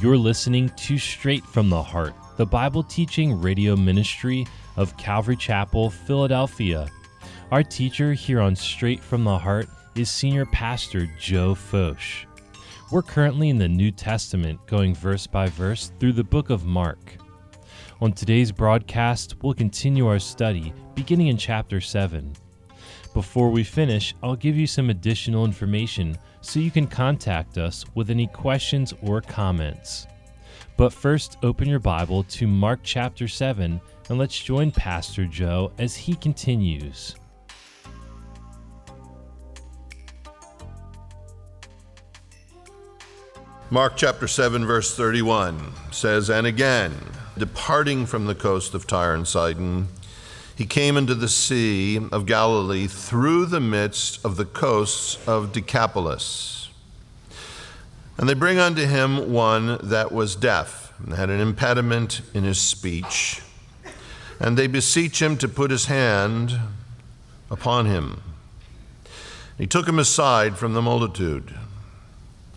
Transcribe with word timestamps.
You're 0.00 0.16
listening 0.16 0.70
to 0.70 0.96
Straight 0.96 1.44
from 1.44 1.68
the 1.68 1.82
Heart, 1.82 2.14
the 2.38 2.46
Bible 2.46 2.82
teaching 2.82 3.38
radio 3.38 3.76
ministry 3.76 4.46
of 4.76 4.96
Calvary 4.96 5.36
Chapel, 5.36 5.90
Philadelphia. 5.90 6.88
Our 7.50 7.62
teacher 7.62 8.14
here 8.14 8.40
on 8.40 8.56
Straight 8.56 9.00
from 9.00 9.24
the 9.24 9.36
Heart 9.36 9.68
is 9.94 10.10
Senior 10.10 10.46
Pastor 10.46 11.06
Joe 11.18 11.54
Focht. 11.54 12.24
We're 12.90 13.02
currently 13.02 13.50
in 13.50 13.58
the 13.58 13.68
New 13.68 13.90
Testament, 13.90 14.66
going 14.66 14.94
verse 14.94 15.26
by 15.26 15.48
verse 15.48 15.92
through 16.00 16.14
the 16.14 16.24
book 16.24 16.48
of 16.48 16.64
Mark. 16.64 17.16
On 18.00 18.10
today's 18.10 18.52
broadcast, 18.52 19.34
we'll 19.42 19.52
continue 19.52 20.06
our 20.06 20.18
study 20.18 20.72
beginning 20.94 21.26
in 21.26 21.36
chapter 21.36 21.78
7. 21.78 22.32
Before 23.12 23.50
we 23.50 23.64
finish, 23.64 24.14
I'll 24.22 24.34
give 24.34 24.56
you 24.56 24.66
some 24.66 24.88
additional 24.88 25.44
information 25.44 26.16
so 26.40 26.60
you 26.60 26.70
can 26.70 26.86
contact 26.86 27.58
us 27.58 27.84
with 27.94 28.10
any 28.10 28.26
questions 28.26 28.94
or 29.02 29.20
comments. 29.20 30.06
But 30.76 30.92
first, 30.92 31.36
open 31.42 31.68
your 31.68 31.78
Bible 31.78 32.24
to 32.24 32.46
Mark 32.46 32.80
chapter 32.82 33.28
7 33.28 33.80
and 34.08 34.18
let's 34.18 34.38
join 34.38 34.70
Pastor 34.72 35.26
Joe 35.26 35.72
as 35.78 35.96
he 35.96 36.14
continues. 36.14 37.14
Mark 43.72 43.96
chapter 43.96 44.26
7, 44.26 44.66
verse 44.66 44.96
31 44.96 45.72
says, 45.92 46.28
And 46.28 46.44
again, 46.44 46.92
departing 47.38 48.04
from 48.04 48.26
the 48.26 48.34
coast 48.34 48.74
of 48.74 48.84
Tyre 48.88 49.14
and 49.14 49.28
Sidon, 49.28 49.86
he 50.60 50.66
came 50.66 50.98
into 50.98 51.14
the 51.14 51.26
Sea 51.26 51.98
of 52.12 52.26
Galilee 52.26 52.86
through 52.86 53.46
the 53.46 53.60
midst 53.60 54.22
of 54.22 54.36
the 54.36 54.44
coasts 54.44 55.16
of 55.26 55.54
Decapolis. 55.54 56.68
And 58.18 58.28
they 58.28 58.34
bring 58.34 58.58
unto 58.58 58.84
him 58.84 59.32
one 59.32 59.78
that 59.82 60.12
was 60.12 60.36
deaf, 60.36 60.92
and 60.98 61.14
had 61.14 61.30
an 61.30 61.40
impediment 61.40 62.20
in 62.34 62.44
his 62.44 62.60
speech. 62.60 63.40
And 64.38 64.58
they 64.58 64.66
beseech 64.66 65.22
him 65.22 65.38
to 65.38 65.48
put 65.48 65.70
his 65.70 65.86
hand 65.86 66.58
upon 67.50 67.86
him. 67.86 68.20
He 69.56 69.66
took 69.66 69.88
him 69.88 69.98
aside 69.98 70.58
from 70.58 70.74
the 70.74 70.82
multitude, 70.82 71.54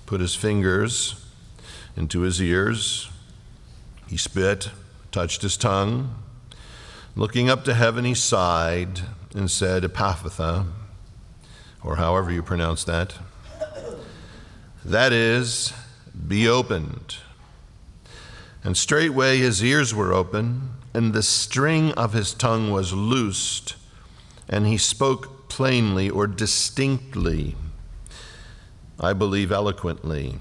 put 0.06 0.20
his 0.20 0.36
fingers 0.36 1.26
into 1.96 2.20
his 2.20 2.42
ears. 2.42 3.10
He 4.10 4.18
spit, 4.18 4.72
touched 5.14 5.42
his 5.42 5.56
tongue 5.56 6.14
Looking 7.16 7.48
up 7.48 7.64
to 7.66 7.76
heaven, 7.76 8.06
he 8.06 8.16
sighed 8.16 9.02
and 9.36 9.50
said, 9.50 9.84
Ephphatha, 9.84 10.66
or 11.84 11.98
however 11.98 12.32
you 12.32 12.42
pronounce 12.42 12.84
that. 12.86 13.14
That 14.84 15.14
is, 15.14 15.74
be 16.28 16.48
opened. 16.48 17.18
And 18.64 18.76
straightway 18.76 19.38
his 19.38 19.64
ears 19.64 19.94
were 19.94 20.12
open, 20.12 20.72
and 20.92 21.14
the 21.14 21.22
string 21.22 21.92
of 21.92 22.14
his 22.14 22.34
tongue 22.34 22.72
was 22.72 22.94
loosed, 22.94 23.76
and 24.50 24.66
he 24.66 24.78
spoke 24.78 25.50
plainly 25.50 26.10
or 26.10 26.26
distinctly. 26.26 27.56
I 29.00 29.14
believe 29.14 29.52
eloquently, 29.52 30.40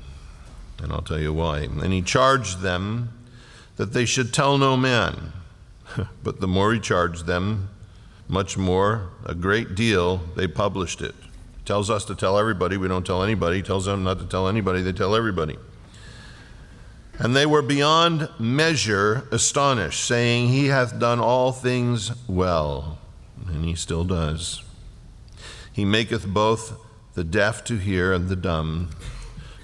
and 0.78 0.90
I'll 0.90 1.02
tell 1.02 1.20
you 1.20 1.34
why. 1.34 1.58
And 1.58 1.92
he 1.92 2.00
charged 2.00 2.60
them 2.60 3.10
that 3.76 3.92
they 3.92 4.06
should 4.06 4.32
tell 4.32 4.56
no 4.56 4.74
man 4.78 5.34
but 6.22 6.40
the 6.40 6.48
more 6.48 6.72
he 6.72 6.80
charged 6.80 7.26
them, 7.26 7.68
much 8.28 8.56
more, 8.56 9.10
a 9.24 9.34
great 9.34 9.74
deal, 9.74 10.18
they 10.36 10.46
published 10.46 11.02
it. 11.02 11.14
Tells 11.64 11.90
us 11.90 12.04
to 12.06 12.14
tell 12.14 12.38
everybody, 12.38 12.76
we 12.76 12.88
don't 12.88 13.06
tell 13.06 13.22
anybody. 13.22 13.62
Tells 13.62 13.84
them 13.84 14.02
not 14.02 14.18
to 14.18 14.26
tell 14.26 14.48
anybody, 14.48 14.82
they 14.82 14.92
tell 14.92 15.14
everybody. 15.14 15.56
And 17.18 17.36
they 17.36 17.46
were 17.46 17.62
beyond 17.62 18.28
measure 18.38 19.28
astonished, 19.30 20.02
saying, 20.02 20.48
He 20.48 20.66
hath 20.66 20.98
done 20.98 21.20
all 21.20 21.52
things 21.52 22.10
well. 22.26 22.98
And 23.46 23.64
he 23.64 23.74
still 23.74 24.04
does. 24.04 24.62
He 25.72 25.84
maketh 25.84 26.26
both 26.26 26.78
the 27.14 27.24
deaf 27.24 27.64
to 27.64 27.76
hear 27.76 28.12
and 28.12 28.28
the 28.28 28.36
dumb 28.36 28.90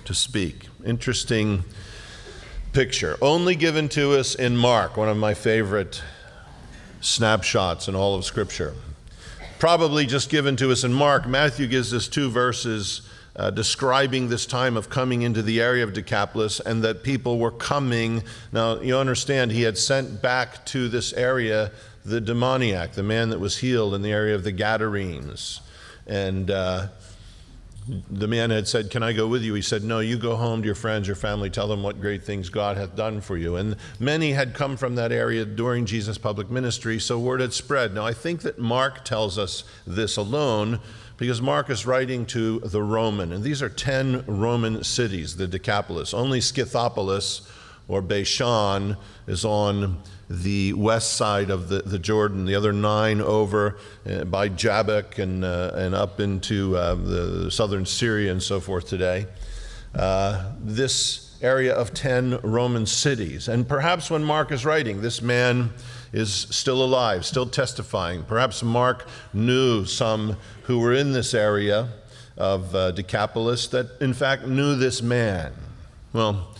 to 0.04 0.14
speak. 0.14 0.69
Interesting 0.84 1.64
picture. 2.72 3.16
Only 3.20 3.54
given 3.54 3.88
to 3.91 4.19
us 4.19 4.34
in 4.34 4.56
Mark, 4.56 4.97
one 4.97 5.08
of 5.08 5.16
my 5.16 5.34
favorite 5.34 6.03
snapshots 7.08 7.88
in 7.88 7.94
all 7.94 8.14
of 8.14 8.24
Scripture. 8.24 8.74
Probably 9.58 10.06
just 10.06 10.30
given 10.30 10.56
to 10.56 10.70
us 10.70 10.84
in 10.84 10.92
Mark, 10.92 11.26
Matthew 11.26 11.66
gives 11.66 11.92
us 11.92 12.06
two 12.06 12.30
verses 12.30 13.02
uh, 13.34 13.50
describing 13.50 14.28
this 14.28 14.46
time 14.46 14.76
of 14.76 14.91
coming 14.91 15.22
into 15.22 15.42
the 15.42 15.60
area 15.60 15.84
of 15.84 15.92
Decapolis 15.92 16.60
and 16.60 16.82
that 16.82 17.02
people 17.02 17.38
were 17.38 17.52
coming. 17.52 18.22
Now, 18.52 18.80
you 18.80 18.97
understand, 18.97 19.52
he 19.52 19.62
had 19.62 19.78
sent 19.78 20.20
back 20.20 20.64
to 20.66 20.88
this 20.88 21.12
area 21.12 21.70
the 22.04 22.20
demoniac, 22.20 22.92
the 22.92 23.02
man 23.02 23.30
that 23.30 23.38
was 23.38 23.58
healed 23.58 23.94
in 23.94 24.02
the 24.02 24.12
area 24.12 24.34
of 24.34 24.44
the 24.44 24.52
Gadarenes. 24.52 25.60
And 26.06 26.50
uh, 26.50 26.88
the 28.10 28.28
man 28.28 28.50
had 28.50 28.69
said, 28.69 28.91
Can 28.91 29.03
I 29.03 29.12
go 29.12 29.26
with 29.26 29.43
you? 29.43 29.54
He 29.54 29.62
said, 29.62 29.82
No, 29.82 30.00
you 30.00 30.19
go 30.19 30.37
home 30.37 30.62
to 30.62 30.66
your 30.66 30.75
friends, 30.75 31.06
your 31.06 31.16
family, 31.16 31.50
tell 31.50 31.69
them 31.69 31.82
what 31.82 32.00
great 32.00 32.22
things 32.22 32.49
God 32.49 32.76
hath 32.76 32.94
done 32.94 33.21
for 33.21 33.37
you. 33.37 33.56
And 33.56 33.76
many 33.99 34.32
had 34.32 34.54
come 34.54 34.76
from 34.76 34.94
that 34.97 35.12
area 35.12 35.44
during 35.44 35.87
Jesus' 35.87 36.19
public 36.19 36.50
ministry, 36.50 36.98
so 36.98 37.19
word 37.19 37.41
had 37.41 37.53
spread. 37.53 37.94
Now, 37.94 38.04
I 38.04 38.12
think 38.12 38.43
that 38.43 38.59
Mark 38.59 39.04
tells 39.04 39.38
us 39.38 39.65
this 39.87 40.16
alone 40.16 40.81
because 41.16 41.43
Mark 41.43 41.69
is 41.71 41.84
writing 41.84 42.27
to 42.27 42.60
the 42.60 42.82
Roman, 42.82 43.32
and 43.32 43.43
these 43.43 43.60
are 43.62 43.69
10 43.69 44.25
Roman 44.27 44.84
cities, 44.84 45.37
the 45.37 45.48
Decapolis. 45.48 46.15
Only 46.15 46.41
Scythopolis 46.41 47.48
or 47.88 48.03
Beth 48.03 48.26
Shean 48.26 48.97
is 49.26 49.44
on 49.44 50.03
the 50.31 50.75
west 50.75 51.15
side 51.15 51.50
of 51.50 51.69
the, 51.69 51.81
the 51.81 51.99
Jordan, 51.99 52.44
the 52.44 52.54
other 52.54 52.72
nine 52.72 53.21
over 53.21 53.78
uh, 54.09 54.25
by 54.25 54.49
Jabbok 54.49 55.19
and, 55.19 55.43
uh, 55.44 55.72
and 55.75 55.94
up 55.94 56.21
into 56.21 56.77
uh, 56.77 56.94
the 56.94 57.50
southern 57.50 57.87
Syria 57.87 58.31
and 58.31 58.43
so 58.43 58.60
forth 58.60 58.87
today. 58.87 59.27
Uh, 59.94 60.53
this 60.60 61.37
area 61.41 61.72
of 61.72 61.94
10 61.94 62.41
Roman 62.43 62.84
cities. 62.84 63.48
And 63.48 63.66
perhaps 63.66 64.10
when 64.10 64.22
Mark 64.22 64.53
is 64.53 64.65
writing, 64.65 65.00
this 65.00 65.22
man 65.22 65.71
is 66.12 66.32
still 66.32 66.82
alive, 66.82 67.25
still 67.25 67.47
testifying. 67.47 68.25
Perhaps 68.25 68.62
Mark 68.62 69.06
knew 69.32 69.84
some 69.84 70.37
who 70.65 70.81
were 70.81 70.93
in 70.93 71.12
this 71.12 71.32
area 71.34 71.88
of 72.37 72.75
uh, 72.75 72.91
Decapolis 72.91 73.69
that, 73.69 74.00
in 74.00 74.15
fact, 74.15 74.47
knew 74.47 74.77
this 74.77 75.00
man. 75.00 75.53
Well, 76.12 76.54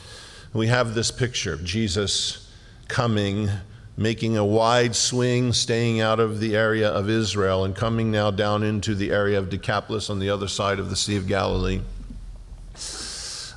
we 0.53 0.69
have 0.69 0.95
this 0.95 1.11
picture 1.11 1.53
of 1.53 1.65
Jesus 1.65 2.51
coming, 2.89 3.49
making 3.97 4.37
a 4.37 4.45
wide 4.45 4.97
swing, 4.97 5.53
staying 5.53 6.01
out 6.01 6.21
of 6.21 6.41
the 6.41 6.57
area 6.57 6.89
of 6.89 7.11
Israel, 7.11 7.65
and 7.65 7.77
coming 7.77 8.11
now 8.11 8.31
down 8.31 8.63
into 8.63 8.95
the 8.95 9.11
area 9.11 9.39
of 9.39 9.51
Decapolis 9.51 10.09
on 10.09 10.19
the 10.19 10.31
other 10.31 10.49
side 10.49 10.79
of 10.79 10.91
the 10.91 10.97
Sea 10.97 11.17
of 11.17 11.27
Galilee. 11.27 11.81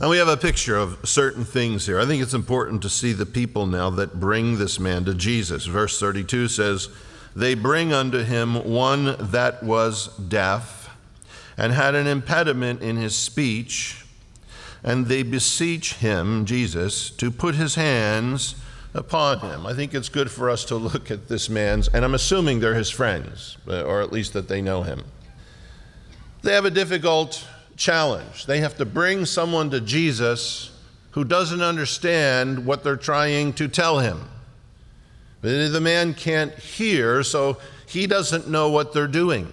And 0.02 0.10
we 0.10 0.18
have 0.18 0.28
a 0.28 0.36
picture 0.36 0.78
of 0.78 0.98
certain 1.08 1.46
things 1.46 1.86
here. 1.86 2.00
I 2.00 2.08
think 2.08 2.24
it's 2.24 2.34
important 2.34 2.82
to 2.82 2.90
see 2.90 3.14
the 3.14 3.26
people 3.28 3.68
now 3.68 3.92
that 3.92 4.20
bring 4.20 4.58
this 4.58 4.80
man 4.80 5.06
to 5.06 5.14
Jesus. 5.14 5.68
Verse 5.68 6.00
32 6.00 6.48
says, 6.48 6.90
They 7.36 7.54
bring 7.54 7.94
unto 7.94 8.24
him 8.24 8.56
one 8.66 9.16
that 9.20 9.62
was 9.62 10.08
deaf 10.18 10.90
and 11.56 11.72
had 11.72 11.94
an 11.94 12.08
impediment 12.08 12.82
in 12.82 12.96
his 12.96 13.16
speech, 13.16 14.01
and 14.84 15.08
they 15.08 15.24
beseech 15.24 15.96
him, 15.96 16.46
Jesus, 16.46 17.10
to 17.12 17.32
put 17.32 17.56
his 17.56 17.76
hands 17.76 18.56
upon 18.94 19.40
him. 19.40 19.66
I 19.66 19.74
think 19.74 19.94
it's 19.94 20.10
good 20.10 20.30
for 20.30 20.50
us 20.50 20.66
to 20.66 20.76
look 20.76 21.12
at 21.12 21.28
this 21.28 21.50
man's, 21.50 21.88
and 21.88 22.04
I'm 22.04 22.16
assuming 22.16 22.60
they're 22.60 22.74
his 22.74 22.90
friends, 22.90 23.58
uh, 23.68 23.84
or 23.84 24.02
at 24.02 24.12
least 24.12 24.34
that 24.34 24.48
they 24.48 24.62
know 24.62 24.84
him. 24.84 25.04
They 26.42 26.54
have 26.54 26.66
a 26.66 26.72
difficult 26.72 27.48
challenge. 27.78 28.48
They 28.48 28.60
have 28.60 28.76
to 28.78 28.86
bring 28.86 29.26
someone 29.26 29.70
to 29.72 29.80
Jesus 29.80 30.72
who 31.12 31.24
doesn't 31.24 31.62
understand 31.62 32.66
what 32.66 32.84
they're 32.84 32.96
trying 32.96 33.54
to 33.54 33.68
tell 33.68 34.00
him. 34.00 34.28
The 35.42 35.82
man 35.82 36.14
can't 36.14 36.54
hear, 36.54 37.24
so 37.24 37.58
he 37.88 38.08
doesn't 38.08 38.48
know 38.48 38.70
what 38.70 38.94
they're 38.94 39.08
doing, 39.08 39.52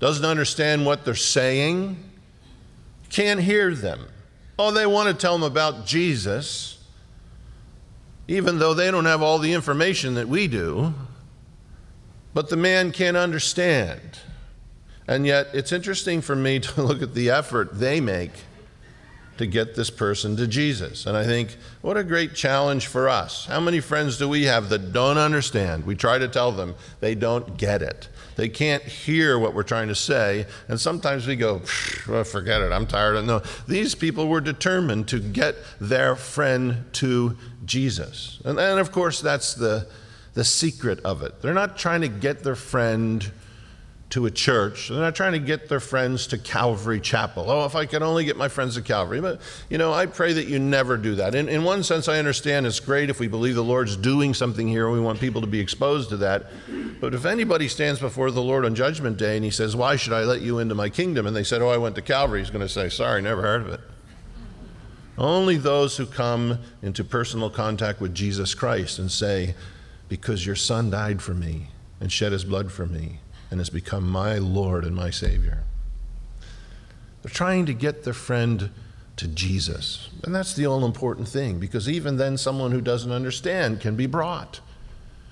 doesn't 0.00 0.24
understand 0.24 0.84
what 0.84 1.04
they're 1.04 1.14
saying, 1.14 1.96
can't 3.10 3.40
hear 3.40 3.74
them. 3.74 4.06
Oh, 4.58 4.70
they 4.70 4.86
want 4.86 5.08
to 5.08 5.14
tell 5.14 5.38
them 5.38 5.42
about 5.42 5.86
Jesus 5.86 6.76
even 8.28 8.58
though 8.58 8.74
they 8.74 8.90
don't 8.90 9.04
have 9.04 9.22
all 9.22 9.38
the 9.38 9.52
information 9.52 10.14
that 10.14 10.28
we 10.28 10.48
do. 10.48 10.94
But 12.34 12.48
the 12.48 12.56
man 12.56 12.92
can't 12.92 13.16
understand. 13.16 14.00
And 15.06 15.26
yet, 15.26 15.48
it's 15.52 15.72
interesting 15.72 16.20
for 16.20 16.34
me 16.34 16.58
to 16.60 16.82
look 16.82 17.02
at 17.02 17.14
the 17.14 17.30
effort 17.30 17.78
they 17.78 18.00
make 18.00 18.32
to 19.38 19.46
get 19.46 19.74
this 19.74 19.90
person 19.90 20.36
to 20.36 20.46
Jesus. 20.46 21.06
And 21.06 21.16
I 21.16 21.24
think, 21.24 21.56
what 21.82 21.96
a 21.96 22.04
great 22.04 22.34
challenge 22.34 22.86
for 22.86 23.08
us. 23.08 23.46
How 23.46 23.60
many 23.60 23.80
friends 23.80 24.18
do 24.18 24.28
we 24.28 24.44
have 24.44 24.68
that 24.70 24.92
don't 24.92 25.18
understand? 25.18 25.86
We 25.86 25.94
try 25.94 26.18
to 26.18 26.28
tell 26.28 26.52
them, 26.52 26.74
they 27.00 27.14
don't 27.14 27.56
get 27.56 27.82
it. 27.82 28.08
They 28.36 28.48
can't 28.48 28.82
hear 28.82 29.38
what 29.38 29.54
we're 29.54 29.62
trying 29.62 29.88
to 29.88 29.94
say. 29.94 30.46
And 30.68 30.80
sometimes 30.80 31.26
we 31.26 31.36
go, 31.36 31.62
well, 32.06 32.24
forget 32.24 32.60
it, 32.60 32.70
I'm 32.70 32.86
tired. 32.86 33.16
Of 33.16 33.24
no, 33.24 33.42
these 33.66 33.94
people 33.94 34.28
were 34.28 34.42
determined 34.42 35.08
to 35.08 35.18
get 35.18 35.56
their 35.80 36.16
friend 36.16 36.84
to 36.94 37.36
Jesus. 37.64 38.40
And, 38.44 38.58
and 38.58 38.78
of 38.78 38.92
course, 38.92 39.20
that's 39.20 39.54
the, 39.54 39.88
the 40.34 40.44
secret 40.44 41.00
of 41.00 41.22
it. 41.22 41.40
They're 41.40 41.54
not 41.54 41.78
trying 41.78 42.02
to 42.02 42.08
get 42.08 42.44
their 42.44 42.56
friend 42.56 43.30
to 44.16 44.24
a 44.24 44.30
church. 44.30 44.88
They're 44.88 44.98
not 44.98 45.14
trying 45.14 45.32
to 45.32 45.38
get 45.38 45.68
their 45.68 45.78
friends 45.78 46.26
to 46.28 46.38
Calvary 46.38 47.00
Chapel. 47.00 47.50
Oh, 47.50 47.66
if 47.66 47.76
I 47.76 47.84
could 47.84 48.02
only 48.02 48.24
get 48.24 48.38
my 48.38 48.48
friends 48.48 48.76
to 48.76 48.80
Calvary. 48.80 49.20
But, 49.20 49.42
you 49.68 49.76
know, 49.76 49.92
I 49.92 50.06
pray 50.06 50.32
that 50.32 50.46
you 50.46 50.58
never 50.58 50.96
do 50.96 51.16
that. 51.16 51.34
In, 51.34 51.50
in 51.50 51.64
one 51.64 51.82
sense, 51.82 52.08
I 52.08 52.18
understand 52.18 52.66
it's 52.66 52.80
great 52.80 53.10
if 53.10 53.20
we 53.20 53.28
believe 53.28 53.56
the 53.56 53.62
Lord's 53.62 53.94
doing 53.94 54.32
something 54.32 54.66
here 54.66 54.86
and 54.86 54.94
we 54.94 55.02
want 55.02 55.20
people 55.20 55.42
to 55.42 55.46
be 55.46 55.60
exposed 55.60 56.08
to 56.08 56.16
that. 56.16 56.46
But 56.98 57.12
if 57.12 57.26
anybody 57.26 57.68
stands 57.68 58.00
before 58.00 58.30
the 58.30 58.40
Lord 58.40 58.64
on 58.64 58.74
Judgment 58.74 59.18
Day 59.18 59.36
and 59.36 59.44
he 59.44 59.50
says, 59.50 59.76
Why 59.76 59.96
should 59.96 60.14
I 60.14 60.24
let 60.24 60.40
you 60.40 60.60
into 60.60 60.74
my 60.74 60.88
kingdom? 60.88 61.26
And 61.26 61.36
they 61.36 61.44
said, 61.44 61.60
Oh, 61.60 61.68
I 61.68 61.76
went 61.76 61.94
to 61.96 62.02
Calvary, 62.02 62.38
he's 62.38 62.48
going 62.48 62.66
to 62.66 62.72
say, 62.72 62.88
Sorry, 62.88 63.20
never 63.20 63.42
heard 63.42 63.66
of 63.66 63.68
it. 63.68 63.80
Only 65.18 65.58
those 65.58 65.98
who 65.98 66.06
come 66.06 66.60
into 66.80 67.04
personal 67.04 67.50
contact 67.50 68.00
with 68.00 68.14
Jesus 68.14 68.54
Christ 68.54 68.98
and 68.98 69.12
say, 69.12 69.54
Because 70.08 70.46
your 70.46 70.56
son 70.56 70.88
died 70.88 71.20
for 71.20 71.34
me 71.34 71.66
and 72.00 72.10
shed 72.10 72.32
his 72.32 72.44
blood 72.44 72.72
for 72.72 72.86
me 72.86 73.20
and 73.50 73.60
has 73.60 73.70
become 73.70 74.08
my 74.08 74.38
Lord 74.38 74.84
and 74.84 74.94
my 74.94 75.10
Savior. 75.10 75.64
They're 77.22 77.32
trying 77.32 77.66
to 77.66 77.74
get 77.74 78.04
their 78.04 78.14
friend 78.14 78.70
to 79.16 79.28
Jesus. 79.28 80.10
And 80.22 80.34
that's 80.34 80.54
the 80.54 80.66
all 80.66 80.84
important 80.84 81.28
thing 81.28 81.58
because 81.58 81.88
even 81.88 82.16
then 82.16 82.36
someone 82.36 82.72
who 82.72 82.80
doesn't 82.80 83.10
understand 83.10 83.80
can 83.80 83.96
be 83.96 84.06
brought. 84.06 84.60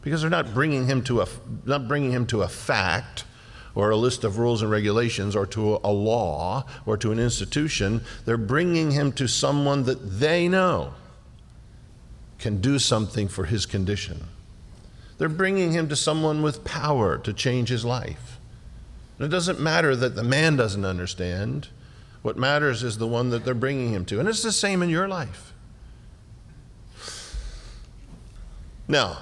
Because 0.03 0.21
they're 0.21 0.31
not 0.31 0.53
bringing 0.53 0.87
him 0.87 1.03
to 1.05 1.23
a 1.23 1.27
not 1.65 1.89
bringing 1.89 2.11
him 2.11 2.27
to 2.27 2.43
a 2.43 2.49
fact 2.49 3.25
or 3.75 3.91
a 3.91 3.97
list 3.97 4.23
of 4.23 4.39
rules 4.39 4.63
and 4.63 4.71
regulations 4.71 5.35
or 5.35 5.47
to 5.47 5.81
a 5.83 5.91
law 5.91 6.65
or 6.87 6.97
to 6.97 7.11
an 7.11 7.19
institution, 7.19 8.03
they're 8.25 8.37
bringing 8.37 8.91
him 8.91 9.13
to 9.13 9.27
someone 9.27 9.85
that 9.85 10.19
they 10.21 10.47
know 10.47 10.95
can 12.39 12.61
do 12.61 12.79
something 12.79 13.29
for 13.29 13.45
his 13.47 13.67
condition. 13.67 14.29
They're 15.19 15.29
bringing 15.29 15.73
him 15.73 15.89
to 15.89 15.97
someone 15.97 16.43
with 16.43 16.65
power 16.65 17.19
to 17.19 17.33
change 17.33 17.69
his 17.69 17.85
life. 17.85 18.39
And 19.19 19.27
it 19.27 19.31
doesn't 19.31 19.61
matter 19.61 19.95
that 19.95 20.17
the 20.17 20.25
man 20.25 20.57
doesn't 20.57 20.85
understand. 20.85 21.69
What 22.23 22.37
matters 22.37 22.83
is 22.83 22.99
the 22.99 23.07
one 23.07 23.31
that 23.31 23.45
they're 23.45 23.55
bringing 23.55 23.93
him 23.93 24.05
to. 24.07 24.19
And 24.19 24.29
it's 24.29 24.43
the 24.43 24.53
same 24.53 24.83
in 24.83 24.89
your 24.89 25.07
life. 25.07 25.53
Now, 28.89 29.19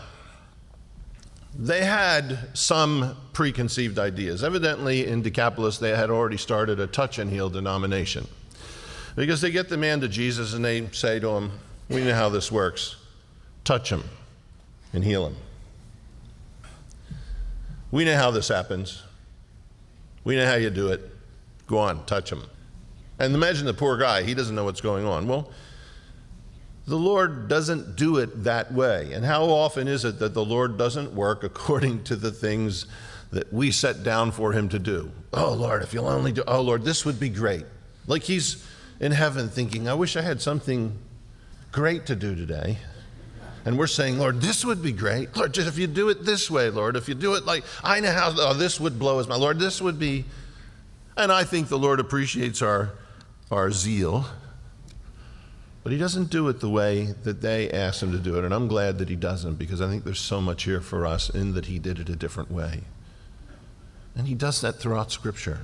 they 1.54 1.84
had 1.84 2.48
some 2.54 3.16
preconceived 3.32 3.98
ideas. 3.98 4.42
Evidently, 4.42 5.06
in 5.06 5.22
Decapolis, 5.22 5.78
they 5.78 5.90
had 5.90 6.10
already 6.10 6.38
started 6.38 6.80
a 6.80 6.86
touch 6.86 7.18
and 7.18 7.30
heal 7.30 7.50
denomination. 7.50 8.26
Because 9.14 9.42
they 9.42 9.50
get 9.50 9.68
the 9.68 9.76
man 9.76 10.00
to 10.00 10.08
Jesus 10.08 10.54
and 10.54 10.64
they 10.64 10.88
say 10.92 11.20
to 11.20 11.28
him, 11.28 11.52
We 11.90 12.02
know 12.02 12.14
how 12.14 12.30
this 12.30 12.50
works. 12.50 12.96
Touch 13.64 13.90
him 13.92 14.04
and 14.92 15.04
heal 15.04 15.26
him. 15.26 15.36
We 17.92 18.04
know 18.04 18.16
how 18.16 18.32
this 18.32 18.48
happens. 18.48 19.02
We 20.24 20.34
know 20.34 20.46
how 20.46 20.54
you 20.54 20.70
do 20.70 20.88
it. 20.88 21.08
Go 21.68 21.78
on, 21.78 22.04
touch 22.06 22.32
him. 22.32 22.42
And 23.18 23.34
imagine 23.34 23.66
the 23.66 23.74
poor 23.74 23.96
guy, 23.96 24.22
he 24.22 24.34
doesn't 24.34 24.56
know 24.56 24.64
what's 24.64 24.80
going 24.80 25.04
on. 25.04 25.28
Well, 25.28 25.50
the 26.86 26.96
Lord 26.96 27.48
doesn't 27.48 27.94
do 27.94 28.16
it 28.16 28.44
that 28.44 28.72
way. 28.72 29.12
And 29.12 29.24
how 29.24 29.44
often 29.44 29.86
is 29.86 30.04
it 30.04 30.18
that 30.18 30.34
the 30.34 30.44
Lord 30.44 30.76
doesn't 30.76 31.14
work 31.14 31.44
according 31.44 32.02
to 32.04 32.16
the 32.16 32.32
things 32.32 32.86
that 33.30 33.52
we 33.52 33.70
set 33.70 34.02
down 34.02 34.32
for 34.32 34.52
him 34.52 34.68
to 34.70 34.78
do? 34.78 35.12
Oh, 35.32 35.52
Lord, 35.52 35.82
if 35.82 35.94
you'll 35.94 36.08
only 36.08 36.32
do, 36.32 36.42
oh, 36.48 36.62
Lord, 36.62 36.84
this 36.84 37.04
would 37.04 37.20
be 37.20 37.28
great. 37.28 37.64
Like 38.06 38.24
he's 38.24 38.66
in 39.00 39.12
heaven 39.12 39.48
thinking, 39.48 39.88
I 39.88 39.94
wish 39.94 40.16
I 40.16 40.22
had 40.22 40.40
something 40.40 40.98
great 41.70 42.06
to 42.06 42.16
do 42.16 42.34
today. 42.34 42.78
And 43.64 43.78
we're 43.78 43.86
saying, 43.86 44.18
Lord, 44.18 44.40
this 44.40 44.64
would 44.64 44.82
be 44.82 44.92
great. 44.92 45.36
Lord, 45.36 45.54
just 45.54 45.68
if 45.68 45.78
you 45.78 45.86
do 45.86 46.08
it 46.08 46.24
this 46.24 46.50
way, 46.50 46.68
Lord, 46.70 46.96
if 46.96 47.08
you 47.08 47.14
do 47.14 47.34
it 47.34 47.44
like, 47.44 47.64
I 47.84 48.00
know 48.00 48.10
how, 48.10 48.32
oh, 48.36 48.54
this 48.54 48.80
would 48.80 48.98
blow 48.98 49.18
his 49.18 49.28
my 49.28 49.36
Lord, 49.36 49.58
this 49.58 49.80
would 49.80 49.98
be. 49.98 50.24
And 51.16 51.30
I 51.30 51.44
think 51.44 51.68
the 51.68 51.78
Lord 51.78 52.00
appreciates 52.00 52.62
our, 52.62 52.90
our 53.50 53.70
zeal. 53.70 54.26
But 55.82 55.92
he 55.92 55.98
doesn't 55.98 56.30
do 56.30 56.48
it 56.48 56.60
the 56.60 56.70
way 56.70 57.14
that 57.24 57.40
they 57.40 57.70
asked 57.70 58.02
him 58.02 58.12
to 58.12 58.18
do 58.18 58.38
it. 58.38 58.44
And 58.44 58.54
I'm 58.54 58.68
glad 58.68 58.98
that 58.98 59.08
he 59.08 59.16
doesn't 59.16 59.54
because 59.54 59.80
I 59.80 59.88
think 59.88 60.04
there's 60.04 60.20
so 60.20 60.40
much 60.40 60.64
here 60.64 60.80
for 60.80 61.06
us 61.06 61.28
in 61.28 61.54
that 61.54 61.66
he 61.66 61.78
did 61.78 61.98
it 61.98 62.08
a 62.08 62.16
different 62.16 62.50
way. 62.50 62.82
And 64.16 64.26
he 64.26 64.34
does 64.34 64.60
that 64.60 64.76
throughout 64.76 65.10
Scripture. 65.10 65.60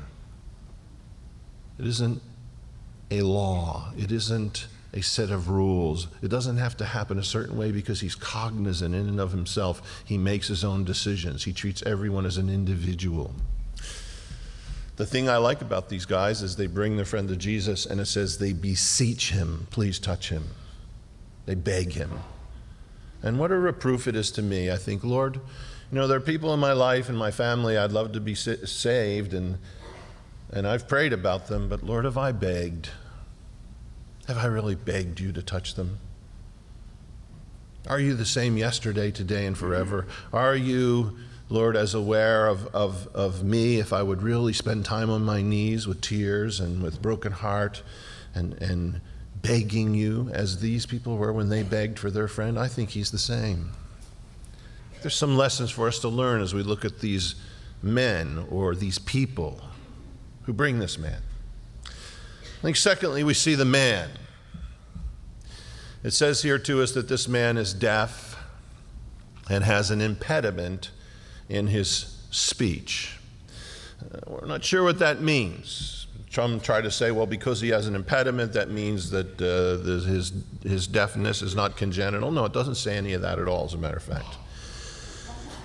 It 1.78 1.86
isn't 1.86 2.20
a 3.10 3.22
law, 3.22 3.92
it 3.96 4.12
isn't 4.12 4.66
a 4.92 5.02
set 5.02 5.30
of 5.30 5.48
rules. 5.48 6.08
It 6.22 6.28
doesn't 6.28 6.56
have 6.56 6.76
to 6.78 6.84
happen 6.84 7.18
a 7.18 7.24
certain 7.24 7.56
way 7.56 7.72
because 7.72 8.00
he's 8.00 8.14
cognizant 8.14 8.94
in 8.94 9.08
and 9.08 9.20
of 9.20 9.32
himself. 9.32 10.02
He 10.04 10.16
makes 10.16 10.48
his 10.48 10.64
own 10.64 10.84
decisions, 10.84 11.44
he 11.44 11.52
treats 11.52 11.82
everyone 11.82 12.26
as 12.26 12.38
an 12.38 12.48
individual. 12.48 13.34
The 14.96 15.06
thing 15.06 15.28
I 15.28 15.36
like 15.36 15.60
about 15.60 15.88
these 15.88 16.06
guys 16.06 16.42
is 16.42 16.56
they 16.56 16.66
bring 16.66 16.96
their 16.96 17.04
friend 17.04 17.28
to 17.28 17.36
Jesus 17.36 17.86
and 17.86 18.00
it 18.00 18.06
says 18.06 18.38
they 18.38 18.52
beseech 18.52 19.30
him, 19.30 19.68
please 19.70 20.00
touch 20.00 20.30
him. 20.30 20.42
They 21.46 21.54
beg 21.54 21.92
him. 21.92 22.10
And 23.22 23.38
what 23.38 23.52
a 23.52 23.58
reproof 23.58 24.08
it 24.08 24.16
is 24.16 24.30
to 24.32 24.42
me. 24.42 24.70
I 24.70 24.76
think, 24.76 25.04
Lord, 25.04 25.36
you 25.36 25.40
know, 25.92 26.06
there 26.06 26.18
are 26.18 26.20
people 26.20 26.52
in 26.52 26.60
my 26.60 26.72
life 26.72 27.08
and 27.08 27.16
my 27.16 27.30
family 27.30 27.78
I'd 27.78 27.92
love 27.92 28.12
to 28.12 28.20
be 28.20 28.34
saved, 28.34 29.32
and, 29.32 29.58
and 30.52 30.66
I've 30.66 30.86
prayed 30.86 31.12
about 31.12 31.46
them, 31.46 31.68
but 31.68 31.82
Lord, 31.82 32.04
have 32.04 32.18
I 32.18 32.32
begged? 32.32 32.90
Have 34.28 34.36
I 34.36 34.44
really 34.44 34.74
begged 34.74 35.20
you 35.20 35.32
to 35.32 35.42
touch 35.42 35.74
them? 35.74 35.98
Are 37.86 37.98
you 37.98 38.12
the 38.12 38.26
same 38.26 38.58
yesterday, 38.58 39.10
today, 39.10 39.46
and 39.46 39.56
forever? 39.56 40.06
Are 40.34 40.54
you, 40.54 41.16
Lord, 41.48 41.76
as 41.76 41.94
aware 41.94 42.46
of, 42.46 42.66
of, 42.74 43.08
of 43.14 43.42
me 43.42 43.78
if 43.78 43.90
I 43.90 44.02
would 44.02 44.22
really 44.22 44.52
spend 44.52 44.84
time 44.84 45.08
on 45.08 45.24
my 45.24 45.40
knees 45.40 45.86
with 45.86 46.02
tears 46.02 46.60
and 46.60 46.82
with 46.82 47.00
broken 47.00 47.32
heart 47.32 47.82
and, 48.34 48.52
and 48.60 49.00
begging 49.40 49.94
you 49.94 50.28
as 50.34 50.60
these 50.60 50.84
people 50.84 51.16
were 51.16 51.32
when 51.32 51.48
they 51.48 51.62
begged 51.62 51.98
for 51.98 52.10
their 52.10 52.28
friend? 52.28 52.58
I 52.58 52.68
think 52.68 52.90
he's 52.90 53.10
the 53.10 53.18
same. 53.18 53.70
There's 55.00 55.16
some 55.16 55.38
lessons 55.38 55.70
for 55.70 55.88
us 55.88 56.00
to 56.00 56.08
learn 56.08 56.42
as 56.42 56.52
we 56.52 56.62
look 56.62 56.84
at 56.84 57.00
these 57.00 57.34
men 57.80 58.44
or 58.50 58.74
these 58.74 58.98
people 58.98 59.62
who 60.42 60.52
bring 60.52 60.80
this 60.80 60.98
man. 60.98 61.22
I 61.86 62.60
think, 62.60 62.76
secondly, 62.76 63.24
we 63.24 63.34
see 63.34 63.54
the 63.54 63.64
man. 63.64 64.10
It 66.04 66.12
says 66.12 66.42
here 66.42 66.58
to 66.60 66.82
us 66.82 66.92
that 66.92 67.08
this 67.08 67.26
man 67.26 67.56
is 67.56 67.74
deaf 67.74 68.36
and 69.50 69.64
has 69.64 69.90
an 69.90 70.00
impediment 70.00 70.90
in 71.48 71.66
his 71.68 72.16
speech. 72.30 73.18
Uh, 74.00 74.18
we're 74.26 74.46
not 74.46 74.62
sure 74.62 74.84
what 74.84 74.98
that 75.00 75.20
means. 75.20 76.06
Some 76.30 76.60
try 76.60 76.80
to 76.80 76.90
say, 76.90 77.10
well, 77.10 77.26
because 77.26 77.60
he 77.60 77.70
has 77.70 77.88
an 77.88 77.96
impediment, 77.96 78.52
that 78.52 78.70
means 78.70 79.10
that 79.10 79.40
uh, 79.42 79.82
his, 80.08 80.32
his 80.62 80.86
deafness 80.86 81.42
is 81.42 81.56
not 81.56 81.76
congenital. 81.76 82.30
No, 82.30 82.44
it 82.44 82.52
doesn't 82.52 82.76
say 82.76 82.96
any 82.96 83.14
of 83.14 83.22
that 83.22 83.40
at 83.40 83.48
all, 83.48 83.64
as 83.64 83.74
a 83.74 83.78
matter 83.78 83.96
of 83.96 84.02
fact. 84.04 84.36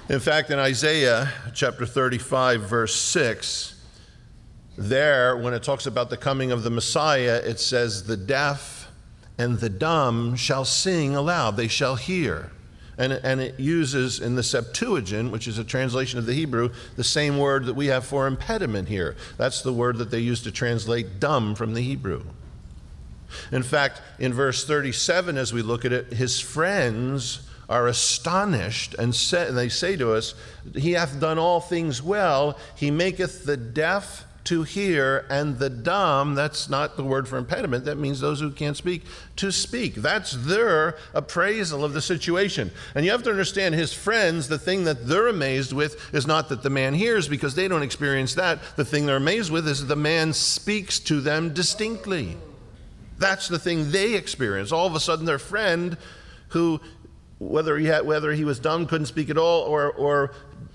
In 0.10 0.20
fact, 0.20 0.50
in 0.50 0.58
Isaiah 0.58 1.32
chapter 1.54 1.86
35, 1.86 2.62
verse 2.62 2.96
6, 2.96 3.76
there, 4.78 5.38
when 5.38 5.54
it 5.54 5.62
talks 5.62 5.86
about 5.86 6.10
the 6.10 6.18
coming 6.18 6.52
of 6.52 6.64
the 6.64 6.72
Messiah, 6.72 7.40
it 7.44 7.60
says, 7.60 8.06
The 8.06 8.18
deaf 8.18 8.83
and 9.38 9.60
the 9.60 9.70
dumb 9.70 10.36
shall 10.36 10.66
sing 10.66 11.16
aloud, 11.16 11.58
they 11.58 11.68
shall 11.68 11.96
hear. 11.96 12.52
And, 12.98 13.12
and 13.12 13.42
it 13.42 13.60
uses 13.60 14.20
in 14.20 14.36
the 14.36 14.44
Septuagint, 14.44 15.32
which 15.32 15.48
is 15.48 15.58
a 15.58 15.64
translation 15.64 16.20
of 16.20 16.28
the 16.28 16.34
Hebrew, 16.34 16.70
the 16.96 17.04
same 17.04 17.40
word 17.40 17.66
that 17.66 17.74
we 17.74 17.88
have 17.88 18.06
for 18.06 18.28
impediment 18.28 18.88
here. 18.88 19.16
That's 19.38 19.64
the 19.64 19.74
word 19.74 19.98
that 19.98 20.12
they 20.12 20.20
use 20.20 20.44
to 20.44 20.52
translate 20.52 21.20
dumb 21.20 21.56
from 21.56 21.74
the 21.74 21.82
Hebrew. 21.82 22.24
In 23.52 23.64
fact, 23.64 24.02
in 24.20 24.32
verse 24.32 24.64
37, 24.66 25.38
as 25.38 25.52
we 25.52 25.64
look 25.64 25.86
at 25.86 25.92
it, 25.92 26.14
his 26.14 26.40
friends 26.40 27.48
are 27.68 27.88
astonished 27.88 28.94
and, 28.96 29.16
say, 29.16 29.48
and 29.48 29.58
they 29.58 29.70
say 29.70 29.96
to 29.96 30.14
us, 30.14 30.36
He 30.76 30.92
hath 30.92 31.20
done 31.20 31.40
all 31.40 31.60
things 31.60 32.02
well. 32.02 32.58
He 32.76 32.92
maketh 32.92 33.46
the 33.46 33.58
deaf 33.58 34.26
to 34.46 34.64
hear, 34.64 35.26
and 35.30 35.58
the 35.58 35.70
dumb, 35.70 36.36
that's 36.36 36.70
not 36.70 36.98
the 36.98 37.04
word 37.04 37.28
for 37.28 37.38
impediment, 37.38 37.86
that 37.86 37.98
means 37.98 38.20
those 38.20 38.42
who 38.42 38.52
can't 38.52 38.76
speak, 38.76 39.04
to 39.38 39.52
speak. 39.52 39.96
That's 39.96 40.32
their 40.32 40.98
appraisal 41.14 41.86
of 41.86 41.94
the 41.94 42.02
situation. 42.02 42.72
And 42.94 43.06
you 43.06 43.12
have 43.12 43.24
to 43.24 43.30
understand, 43.30 43.74
his 43.74 43.94
friends, 43.94 44.50
the 44.50 44.60
thing 44.60 44.84
that 44.84 45.08
they're 45.08 45.28
amazed 45.28 45.72
with 45.72 46.14
is 46.14 46.28
not 46.28 46.50
that 46.50 46.62
the 46.62 46.70
man 46.70 46.94
hears, 46.94 47.30
because 47.30 47.56
they 47.56 47.70
don't 47.70 47.84
experience 47.84 48.36
that. 48.36 48.60
The 48.76 48.84
thing 48.84 49.06
they're 49.06 49.16
amazed 49.16 49.50
with 49.50 49.68
is 49.68 49.80
that 49.80 49.88
the 49.88 49.96
man 49.96 50.34
speaks 50.34 51.00
to 51.00 51.22
them 51.22 51.54
distinctly. 51.54 52.36
That's 53.18 53.48
the 53.48 53.60
thing 53.60 53.92
they 53.92 54.16
experience. 54.16 54.74
All 54.74 54.88
of 54.88 54.96
a 54.96 55.00
sudden, 55.00 55.26
their 55.26 55.40
friend, 55.40 55.98
who, 56.50 56.82
whether 57.40 57.78
he, 57.78 57.86
had, 57.86 58.06
whether 58.06 58.34
he 58.34 58.44
was 58.44 58.60
dumb, 58.60 58.88
couldn't 58.88 59.06
speak 59.06 59.30
at 59.30 59.38
all, 59.38 59.62
or, 59.62 59.90
or 59.92 60.34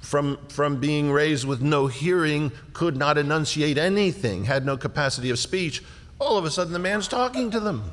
from, 0.09 0.39
from 0.49 0.81
being 0.81 1.13
raised 1.13 1.45
with 1.45 1.61
no 1.61 1.87
hearing, 1.87 2.51
could 2.73 2.97
not 2.97 3.19
enunciate 3.19 3.77
anything, 3.77 4.45
had 4.45 4.65
no 4.65 4.75
capacity 4.75 5.29
of 5.29 5.39
speech, 5.39 5.85
all 6.19 6.39
of 6.39 6.47
a 6.47 6.51
sudden 6.51 6.73
the 6.73 6.79
man's 6.79 7.07
talking 7.07 7.51
to 7.51 7.61
them. 7.61 7.93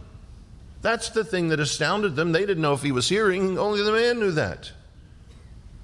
That's 0.82 1.10
the 1.10 1.26
thing 1.26 1.50
that 1.50 1.60
astounded 1.60 2.16
them. 2.16 2.32
They 2.32 2.46
didn't 2.46 2.62
know 2.62 2.72
if 2.72 2.84
he 2.84 2.94
was 2.94 3.10
hearing, 3.10 3.60
only 3.60 3.84
the 3.84 3.92
man 3.92 4.22
knew 4.22 4.32
that. 4.32 4.72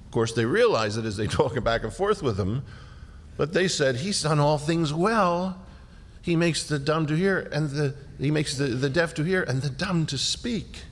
Of 0.06 0.10
course, 0.10 0.32
they 0.32 0.46
realized 0.46 0.96
it 0.96 1.04
as 1.04 1.18
they 1.18 1.26
talk 1.26 1.62
back 1.62 1.84
and 1.84 1.92
forth 1.92 2.22
with 2.22 2.40
him, 2.40 2.64
but 3.36 3.52
they 3.52 3.68
said, 3.68 3.96
He's 3.96 4.22
done 4.22 4.40
all 4.40 4.56
things 4.56 4.90
well. 4.90 5.60
He 6.22 6.34
makes 6.34 6.66
the 6.66 6.78
dumb 6.78 7.06
to 7.08 7.14
hear, 7.14 7.40
and 7.52 7.68
the, 7.68 7.94
he 8.18 8.30
makes 8.30 8.56
the, 8.56 8.68
the 8.68 8.88
deaf 8.88 9.12
to 9.14 9.22
hear, 9.22 9.42
and 9.42 9.60
the 9.60 9.68
dumb 9.68 10.06
to 10.06 10.16
speak. 10.16 10.84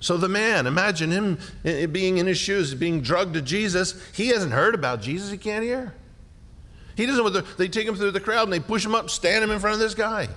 So 0.00 0.16
the 0.16 0.28
man, 0.28 0.66
imagine 0.66 1.10
him 1.10 1.38
eh, 1.64 1.82
eh, 1.82 1.86
being 1.86 2.18
in 2.18 2.26
his 2.26 2.38
shoes, 2.38 2.74
being 2.74 3.00
drugged 3.00 3.34
to 3.34 3.42
Jesus. 3.42 4.00
He 4.14 4.28
hasn't 4.28 4.52
heard 4.52 4.74
about 4.74 5.00
Jesus, 5.00 5.30
he 5.30 5.38
can't 5.38 5.64
hear. 5.64 5.94
He 6.96 7.06
doesn't 7.06 7.22
what 7.22 7.58
they 7.58 7.68
take 7.68 7.86
him 7.86 7.94
through 7.94 8.10
the 8.10 8.20
crowd 8.20 8.44
and 8.44 8.52
they 8.52 8.60
push 8.60 8.84
him 8.84 8.94
up, 8.94 9.10
stand 9.10 9.44
him 9.44 9.50
in 9.50 9.58
front 9.58 9.74
of 9.74 9.80
this 9.80 9.94
guy. 9.94 10.28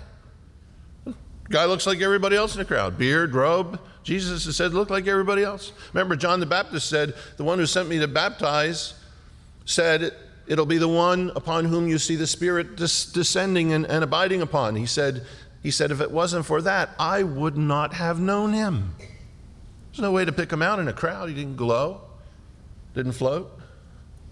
Guy 1.49 1.65
looks 1.65 1.87
like 1.87 1.99
everybody 2.01 2.35
else 2.35 2.53
in 2.53 2.59
the 2.59 2.65
crowd 2.65 2.97
beard, 2.97 3.33
robe. 3.33 3.79
Jesus 4.03 4.55
said, 4.55 4.73
look 4.73 4.89
like 4.89 5.07
everybody 5.07 5.43
else. 5.43 5.71
Remember, 5.93 6.15
John 6.15 6.39
the 6.39 6.45
Baptist 6.45 6.89
said, 6.89 7.13
The 7.37 7.43
one 7.43 7.59
who 7.59 7.65
sent 7.65 7.89
me 7.89 7.99
to 7.99 8.07
baptize 8.07 8.93
said, 9.65 10.13
It'll 10.47 10.65
be 10.65 10.77
the 10.77 10.87
one 10.87 11.31
upon 11.35 11.65
whom 11.65 11.87
you 11.87 11.99
see 11.99 12.15
the 12.15 12.25
Spirit 12.25 12.75
des- 12.75 13.11
descending 13.13 13.73
and, 13.73 13.85
and 13.85 14.03
abiding 14.03 14.41
upon. 14.41 14.75
He 14.75 14.87
said, 14.87 15.25
he 15.61 15.69
said, 15.69 15.91
If 15.91 16.01
it 16.01 16.11
wasn't 16.11 16.45
for 16.45 16.61
that, 16.61 16.89
I 16.99 17.23
would 17.23 17.57
not 17.57 17.93
have 17.93 18.19
known 18.19 18.53
him. 18.53 18.95
There's 19.91 20.01
no 20.01 20.11
way 20.11 20.25
to 20.25 20.31
pick 20.31 20.51
him 20.51 20.61
out 20.61 20.79
in 20.79 20.87
a 20.87 20.93
crowd. 20.93 21.29
He 21.29 21.35
didn't 21.35 21.55
glow, 21.55 22.01
didn't 22.93 23.13
float. 23.13 23.51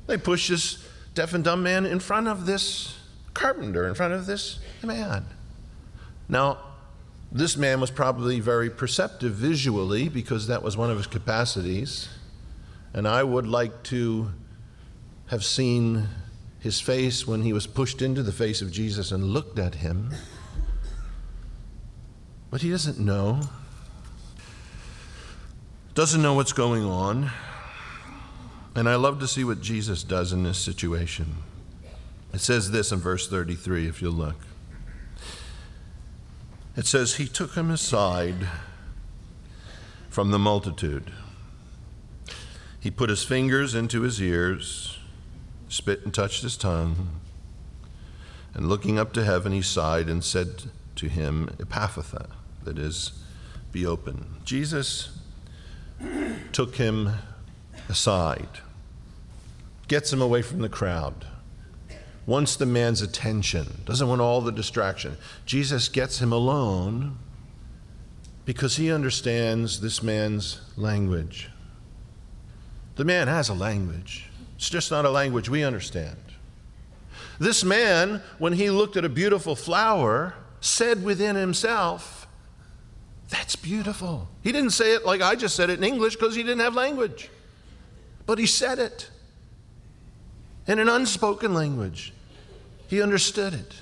They 0.06 0.18
pushed 0.18 0.50
this 0.50 0.84
deaf 1.14 1.34
and 1.34 1.44
dumb 1.44 1.64
man 1.64 1.86
in 1.86 2.00
front 2.00 2.28
of 2.28 2.46
this 2.46 2.96
carpenter, 3.34 3.88
in 3.88 3.96
front 3.96 4.14
of 4.14 4.26
this 4.26 4.60
man. 4.84 5.26
Now, 6.30 6.60
this 7.32 7.58
man 7.58 7.82
was 7.82 7.92
probably 7.92 8.40
very 8.40 8.70
perceptive 8.70 9.34
visually 9.34 10.10
because 10.10 10.48
that 10.48 10.64
was 10.64 10.78
one 10.78 10.90
of 10.90 10.98
his 10.98 11.08
capacities. 11.08 12.08
And 12.94 13.08
I 13.08 13.24
would 13.24 13.48
like 13.48 13.84
to 13.84 14.32
have 15.28 15.44
seen 15.44 16.08
his 16.60 16.80
face 16.80 17.28
when 17.28 17.42
he 17.42 17.54
was 17.54 17.68
pushed 17.68 18.02
into 18.02 18.24
the 18.24 18.32
face 18.32 18.62
of 18.62 18.72
Jesus 18.72 19.12
and 19.12 19.24
looked 19.24 19.60
at 19.60 19.76
him. 19.76 20.12
But 22.50 22.62
he 22.62 22.70
doesn't 22.70 22.98
know. 22.98 23.42
Doesn't 25.98 26.22
know 26.22 26.36
what's 26.36 26.54
going 26.54 26.86
on. 26.86 27.32
And 28.75 28.88
I 28.88 28.94
love 28.94 29.20
to 29.22 29.27
see 29.27 29.44
what 29.44 29.62
Jesus 29.62 30.04
does 30.04 30.32
in 30.32 30.44
this 30.44 30.60
situation. 30.60 31.38
It 32.32 32.39
says 32.39 32.70
this 32.70 32.92
in 32.92 33.00
verse 33.00 33.27
33, 33.27 33.88
if 33.88 34.00
you'll 34.00 34.12
look. 34.12 34.36
It 36.75 36.86
says, 36.86 37.16
He 37.16 37.27
took 37.27 37.56
him 37.56 37.72
aside 37.72 38.48
from 40.08 40.30
the 40.30 40.38
multitude. 40.38 41.12
He 42.80 42.92
put 42.92 43.10
his 43.10 43.24
fingers 43.24 43.74
into 43.74 44.04
his 44.04 44.22
ears, 44.22 45.00
spit 45.68 46.01
and 46.04 46.13
touched 46.13 46.44
his 46.44 46.58
tongue, 46.58 47.10
and 48.54 48.70
looking 48.70 49.00
up 49.00 49.13
to 49.13 49.24
heaven, 49.24 49.51
he 49.51 49.63
sighed 49.63 50.10
and 50.10 50.24
said 50.24 50.66
to 50.98 51.10
him, 51.10 51.50
Ephphatha, 51.58 52.30
that 52.66 52.77
is, 52.77 53.13
be 53.72 53.84
open. 53.84 54.36
Jesus 54.46 55.18
took 56.51 56.75
him 56.75 57.12
aside, 57.89 58.50
gets 59.88 60.12
him 60.12 60.22
away 60.22 60.42
from 60.42 60.60
the 60.60 60.70
crowd 60.70 61.25
wants 62.27 62.58
the 62.58 62.66
man's 62.66 63.01
attention, 63.01 63.66
doesn't 63.86 64.08
want 64.08 64.22
all 64.22 64.42
the 64.42 64.51
distraction. 64.51 65.18
Jesus 65.46 65.88
gets 65.88 66.22
him 66.22 66.32
alone 66.32 67.18
because 68.46 68.75
he 68.75 68.92
understands 68.92 69.80
this 69.80 70.04
man's 70.04 70.60
language. 70.75 71.50
The 72.96 73.06
man 73.06 73.27
has 73.30 73.50
a 73.50 73.54
language, 73.54 74.30
it's 74.56 74.70
just 74.70 74.92
not 74.92 75.06
a 75.06 75.10
language 75.10 75.50
we 75.50 75.63
understand. 75.63 76.18
This 77.39 77.63
man, 77.63 78.22
when 78.39 78.54
he 78.54 78.70
looked 78.70 78.98
at 78.98 79.06
a 79.06 79.10
beautiful 79.10 79.56
flower, 79.56 80.34
said 80.60 81.04
within 81.04 81.36
himself, 81.36 82.26
That's 83.29 83.55
beautiful. 83.55 84.27
He 84.41 84.51
didn't 84.51 84.72
say 84.72 84.93
it 84.93 85.05
like 85.05 85.22
I 85.22 85.36
just 85.36 85.55
said 85.55 85.69
it 85.69 85.79
in 85.79 85.84
English 85.84 86.15
because 86.15 86.36
he 86.36 86.43
didn't 86.43 86.62
have 86.62 86.75
language, 86.75 87.29
but 88.25 88.38
he 88.38 88.46
said 88.46 88.79
it 88.79 89.10
in 90.65 90.79
an 90.79 90.89
unspoken 90.89 91.53
language. 91.53 92.13
He 92.88 93.01
understood 93.01 93.53
it. 93.53 93.74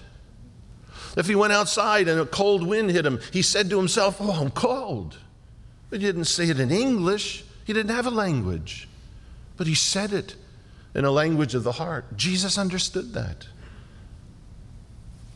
If 1.16 1.28
he 1.28 1.36
went 1.36 1.54
outside 1.54 2.08
and 2.08 2.20
a 2.20 2.26
cold 2.26 2.66
wind 2.66 2.92
hit 2.92 3.06
him, 3.06 3.20
he 3.32 3.42
said 3.42 3.70
to 3.70 3.78
himself, 3.78 4.18
Oh, 4.20 4.32
I'm 4.32 4.52
cold. 4.52 5.18
But 5.90 6.02
he 6.02 6.06
didn't 6.06 6.26
say 6.26 6.50
it 6.50 6.60
in 6.60 6.72
English. 6.72 7.46
He 7.66 7.74
didn't 7.74 7.96
have 7.96 8.06
a 8.06 8.12
language. 8.12 8.88
But 9.58 9.68
he 9.68 9.76
said 9.76 10.12
it 10.12 10.36
in 10.94 11.06
a 11.06 11.12
language 11.12 11.56
of 11.56 11.64
the 11.64 11.74
heart. 11.74 12.18
Jesus 12.18 12.58
understood 12.58 13.14
that. 13.14 13.48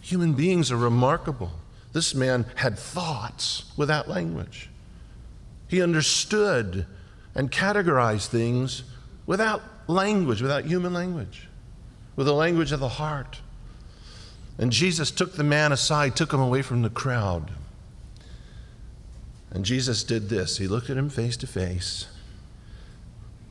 Human 0.01 0.33
beings 0.33 0.71
are 0.71 0.77
remarkable. 0.77 1.51
This 1.91 2.13
man 2.13 2.45
had 2.55 2.77
thoughts 2.77 3.65
without 3.75 4.07
language. 4.07 4.69
He 5.67 5.81
understood 5.81 6.85
and 7.35 7.51
categorized 7.51 8.27
things 8.27 8.83
without 9.25 9.61
language, 9.87 10.41
without 10.41 10.65
human 10.65 10.93
language, 10.93 11.47
with 12.15 12.27
the 12.27 12.33
language 12.33 12.71
of 12.71 12.79
the 12.79 12.89
heart. 12.89 13.39
And 14.57 14.71
Jesus 14.71 15.09
took 15.09 15.35
the 15.35 15.43
man 15.43 15.71
aside, 15.71 16.15
took 16.15 16.33
him 16.33 16.41
away 16.41 16.61
from 16.61 16.81
the 16.81 16.89
crowd. 16.89 17.51
And 19.51 19.65
Jesus 19.65 20.03
did 20.03 20.29
this. 20.29 20.57
He 20.57 20.67
looked 20.67 20.89
at 20.89 20.97
him 20.97 21.09
face 21.09 21.37
to 21.37 21.47
face. 21.47 22.07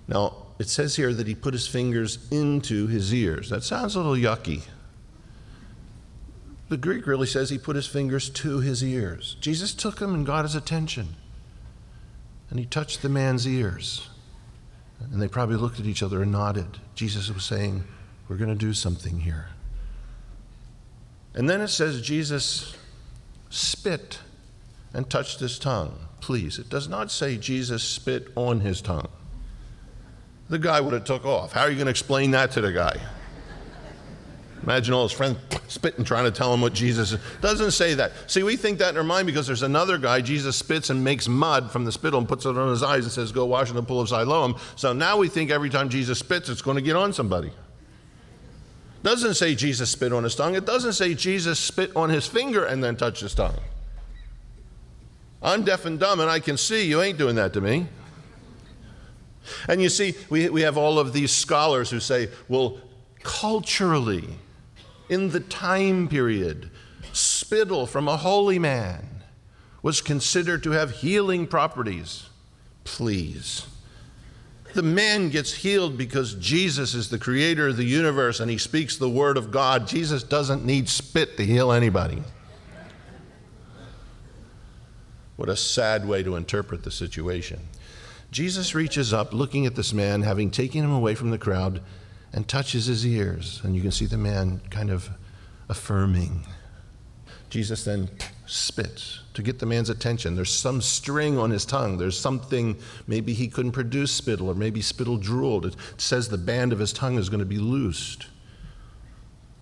Now, 0.07 0.35
it 0.59 0.69
says 0.69 0.97
here 0.97 1.13
that 1.13 1.27
he 1.27 1.35
put 1.35 1.55
his 1.55 1.67
fingers 1.67 2.19
into 2.31 2.87
his 2.87 3.13
ears. 3.13 3.51
That 3.51 3.63
sounds 3.63 3.95
a 3.95 4.01
little 4.01 4.15
yucky. 4.15 4.63
The 6.69 6.77
Greek 6.77 7.07
really 7.07 7.27
says 7.27 7.49
he 7.49 7.59
put 7.59 7.77
his 7.77 7.87
fingers 7.87 8.29
to 8.31 8.61
his 8.61 8.85
ears. 8.85 9.37
Jesus 9.41 9.73
took 9.73 10.01
him 10.01 10.15
and 10.15 10.27
got 10.27 10.45
his 10.45 10.55
attention. 10.55 11.17
And 12.51 12.59
he 12.59 12.67
touched 12.67 13.03
the 13.03 13.09
man's 13.09 13.47
ears. 13.47 14.09
And 15.01 15.23
they 15.23 15.29
probably 15.29 15.57
looked 15.57 15.81
at 15.81 15.87
each 15.87 16.03
other 16.03 16.23
and 16.23 16.33
nodded. 16.33 16.79
Jesus 16.95 17.33
was 17.33 17.45
saying, 17.45 17.85
We're 18.29 18.37
going 18.37 18.51
to 18.51 18.55
do 18.55 18.75
something 18.75 19.21
here. 19.21 19.49
And 21.35 21.49
then 21.49 21.61
it 21.61 21.69
says 21.69 22.03
Jesus 22.03 22.77
spit 23.49 24.19
and 24.93 25.09
touched 25.09 25.41
his 25.41 25.59
tongue. 25.59 25.99
Please, 26.21 26.59
it 26.59 26.69
does 26.69 26.89
not 26.89 27.11
say 27.11 27.37
Jesus 27.37 27.83
spit 27.83 28.29
on 28.35 28.61
his 28.61 28.83
tongue. 28.83 29.09
The 30.51 30.59
guy 30.59 30.81
would 30.81 30.95
have 30.95 31.05
took 31.05 31.25
off. 31.25 31.53
How 31.53 31.63
are 31.63 31.71
you 31.71 31.77
going 31.77 31.87
to 31.87 31.91
explain 31.91 32.33
that 32.33 32.51
to 32.53 32.61
the 32.61 32.73
guy? 32.73 32.99
Imagine 34.63 34.95
all 34.95 35.05
his 35.05 35.13
friends 35.13 35.39
spitting, 35.69 36.05
trying 36.05 36.25
to 36.25 36.31
tell 36.31 36.53
him 36.53 36.61
what 36.61 36.73
Jesus 36.73 37.13
is. 37.13 37.21
Doesn't 37.41 37.71
say 37.71 37.95
that. 37.95 38.13
See, 38.27 38.43
we 38.43 38.57
think 38.57 38.79
that 38.79 38.91
in 38.91 38.97
our 38.97 39.05
mind 39.05 39.27
because 39.27 39.47
there's 39.47 39.63
another 39.63 39.99
guy, 39.99 40.21
Jesus 40.21 40.57
spits 40.57 40.91
and 40.91 41.03
makes 41.03 41.29
mud 41.29 41.71
from 41.71 41.85
the 41.85 41.93
spittle 41.93 42.19
and 42.19 42.29
puts 42.29 42.45
it 42.45 42.57
on 42.57 42.71
his 42.71 42.83
eyes 42.83 43.05
and 43.05 43.13
says, 43.13 43.33
Go 43.33 43.47
wash 43.47 43.71
in 43.71 43.77
the 43.77 43.83
pool 43.83 44.01
of 44.01 44.09
Siloam. 44.09 44.57
So 44.77 44.93
now 44.93 45.17
we 45.17 45.29
think 45.29 45.51
every 45.51 45.71
time 45.71 45.89
Jesus 45.89 46.19
spits, 46.19 46.49
it's 46.49 46.63
going 46.63 46.77
to 46.77 46.83
get 46.83 46.97
on 46.97 47.13
somebody 47.13 47.51
doesn't 49.03 49.35
say 49.35 49.55
Jesus 49.55 49.91
spit 49.91 50.13
on 50.13 50.25
his 50.25 50.35
tongue. 50.35 50.55
It 50.55 50.67
doesn't 50.67 50.95
say 50.95 51.15
Jesus 51.15 51.59
spit 51.59 51.95
on 51.97 52.11
his 52.11 52.27
finger 52.27 52.65
and 52.65 52.83
then 52.83 52.97
touched 52.97 53.21
his 53.21 53.35
tongue. 53.35 53.57
I'm 55.41 55.65
deaf 55.65 55.87
and 55.87 56.01
dumb 56.01 56.21
and 56.21 56.29
I 56.29 56.41
can 56.41 56.57
see. 56.57 56.87
You 56.87 57.01
ain't 57.01 57.17
doing 57.17 57.37
that 57.37 57.53
to 57.55 57.61
me. 57.61 57.87
And 59.69 59.81
you 59.81 59.89
see, 59.89 60.15
we, 60.29 60.49
we 60.49 60.63
have 60.63 60.77
all 60.77 60.99
of 60.99 61.13
these 61.13 61.31
scholars 61.31 61.91
who 61.91 62.01
say, 62.01 62.29
well, 62.49 62.79
culturally, 63.23 64.25
in 65.09 65.31
the 65.31 65.41
time 65.41 66.09
period, 66.09 66.71
spittle 67.13 67.87
from 67.87 68.09
a 68.09 68.17
holy 68.17 68.59
man 68.59 69.23
was 69.83 70.01
considered 70.01 70.63
to 70.63 70.73
have 70.73 70.91
healing 70.91 71.47
properties. 71.47 72.29
Please. 72.85 73.67
The 74.75 74.83
man 74.83 75.31
gets 75.31 75.55
healed 75.55 75.97
because 75.97 76.35
Jesus 76.35 76.95
is 76.95 77.09
the 77.09 77.19
creator 77.19 77.69
of 77.69 77.77
the 77.77 77.85
universe 77.85 78.41
and 78.41 78.51
he 78.51 78.59
speaks 78.59 78.97
the 78.97 79.09
word 79.09 79.37
of 79.37 79.51
God. 79.51 79.87
Jesus 79.87 80.23
doesn't 80.23 80.65
need 80.65 80.89
spit 80.89 81.37
to 81.37 81.45
heal 81.45 81.73
anybody. 81.73 82.23
What 85.37 85.49
a 85.49 85.57
sad 85.57 86.07
way 86.07 86.23
to 86.23 86.37
interpret 86.37 86.83
the 86.83 86.91
situation. 86.91 87.61
Jesus 88.31 88.75
reaches 88.75 89.13
up, 89.13 89.33
looking 89.33 89.65
at 89.65 89.75
this 89.75 89.93
man, 89.93 90.23
having 90.23 90.51
taken 90.51 90.85
him 90.85 90.91
away 90.91 91.15
from 91.15 91.31
the 91.31 91.39
crowd, 91.39 91.81
and 92.33 92.47
touches 92.47 92.87
his 92.87 93.07
ears. 93.07 93.61
And 93.65 93.75
you 93.75 93.83
can 93.83 93.91
see 93.91 94.07
the 94.07 94.19
man 94.19 94.61
kind 94.71 94.91
of 94.91 95.11
affirming. 95.69 96.47
Jesus 97.51 97.85
then 97.85 98.11
spits 98.47 99.21
to 99.35 99.43
get 99.43 99.59
the 99.59 99.67
man's 99.67 99.91
attention. 99.91 100.35
There's 100.35 100.53
some 100.53 100.81
string 100.83 101.39
on 101.39 101.51
his 101.51 101.65
tongue. 101.65 101.97
There's 101.97 102.19
something, 102.19 102.77
maybe 103.07 103.33
he 103.33 103.49
couldn't 103.49 103.73
produce 103.73 104.13
spittle, 104.13 104.51
or 104.51 104.55
maybe 104.55 104.83
spittle 104.83 105.17
drooled. 105.17 105.67
It 105.67 105.77
says 105.97 106.29
the 106.29 106.39
band 106.39 106.73
of 106.73 106.79
his 106.79 106.93
tongue 106.93 107.19
is 107.19 107.29
going 107.29 107.41
to 107.41 107.47
be 107.47 107.59
loosed. 107.59 108.27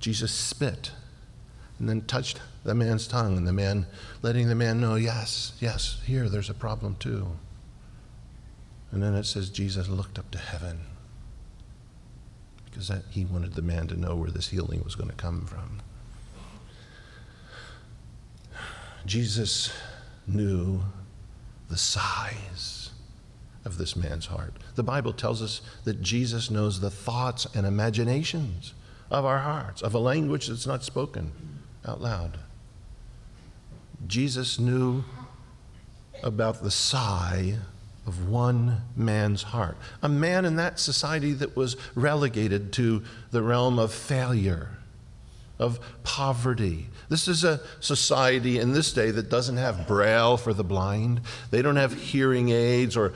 Jesus 0.00 0.32
spit 0.32 0.90
and 1.78 1.88
then 1.88 2.02
touched 2.02 2.40
the 2.64 2.74
man's 2.74 3.06
tongue, 3.06 3.36
and 3.36 3.46
the 3.46 3.52
man, 3.52 3.86
letting 4.22 4.48
the 4.48 4.54
man 4.54 4.80
know, 4.80 4.96
yes, 4.96 5.52
yes, 5.60 6.00
here, 6.04 6.28
there's 6.28 6.50
a 6.50 6.54
problem 6.54 6.96
too. 6.98 7.28
And 8.90 9.02
then 9.02 9.14
it 9.14 9.24
says 9.24 9.50
Jesus 9.50 9.88
looked 9.88 10.18
up 10.18 10.30
to 10.30 10.38
heaven 10.38 10.80
because 12.76 12.92
he 13.08 13.24
wanted 13.24 13.54
the 13.54 13.62
man 13.62 13.86
to 13.86 13.98
know 13.98 14.14
where 14.14 14.30
this 14.30 14.48
healing 14.48 14.84
was 14.84 14.94
going 14.94 15.08
to 15.08 15.16
come 15.16 15.46
from. 15.46 15.80
Jesus 19.06 19.72
knew 20.26 20.82
the 21.70 21.78
size 21.78 22.90
of 23.64 23.78
this 23.78 23.96
man's 23.96 24.26
heart. 24.26 24.52
The 24.74 24.82
Bible 24.82 25.14
tells 25.14 25.40
us 25.40 25.62
that 25.84 26.02
Jesus 26.02 26.50
knows 26.50 26.80
the 26.80 26.90
thoughts 26.90 27.46
and 27.54 27.66
imaginations 27.66 28.74
of 29.10 29.24
our 29.24 29.38
hearts, 29.38 29.80
of 29.80 29.94
a 29.94 29.98
language 29.98 30.48
that's 30.48 30.66
not 30.66 30.84
spoken 30.84 31.32
out 31.86 32.02
loud. 32.02 32.38
Jesus 34.06 34.58
knew 34.58 35.02
about 36.22 36.62
the 36.62 36.70
sigh 36.70 37.56
of 38.06 38.28
one 38.28 38.82
man's 38.94 39.42
heart. 39.42 39.76
A 40.00 40.08
man 40.08 40.44
in 40.44 40.56
that 40.56 40.78
society 40.78 41.32
that 41.32 41.56
was 41.56 41.76
relegated 41.94 42.72
to 42.74 43.02
the 43.32 43.42
realm 43.42 43.78
of 43.78 43.92
failure, 43.92 44.70
of 45.58 45.80
poverty. 46.04 46.86
This 47.08 47.26
is 47.26 47.42
a 47.42 47.60
society 47.80 48.58
in 48.58 48.72
this 48.72 48.92
day 48.92 49.10
that 49.10 49.28
doesn't 49.28 49.56
have 49.56 49.88
braille 49.88 50.36
for 50.36 50.54
the 50.54 50.64
blind, 50.64 51.20
they 51.50 51.62
don't 51.62 51.76
have 51.76 51.94
hearing 51.94 52.50
aids 52.50 52.96
or 52.96 53.12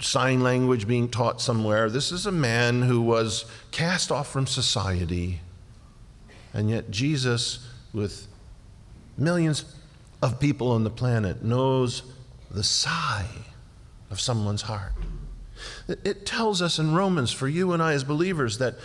sign 0.00 0.42
language 0.42 0.86
being 0.86 1.08
taught 1.08 1.40
somewhere. 1.40 1.88
This 1.88 2.12
is 2.12 2.26
a 2.26 2.32
man 2.32 2.82
who 2.82 3.00
was 3.00 3.46
cast 3.70 4.12
off 4.12 4.30
from 4.30 4.46
society. 4.46 5.40
And 6.52 6.68
yet, 6.68 6.90
Jesus, 6.90 7.66
with 7.92 8.26
millions 9.16 9.64
of 10.20 10.38
people 10.38 10.72
on 10.72 10.84
the 10.84 10.90
planet, 10.90 11.42
knows 11.42 12.02
the 12.50 12.62
sigh 12.62 13.28
of 14.14 14.20
someone's 14.20 14.62
heart. 14.62 14.92
It 15.88 16.24
tells 16.24 16.62
us 16.62 16.78
in 16.78 16.94
Romans, 16.94 17.32
for 17.32 17.48
you 17.48 17.72
and 17.72 17.82
I 17.82 17.94
as 17.94 18.04
believers, 18.04 18.58
that, 18.58 18.76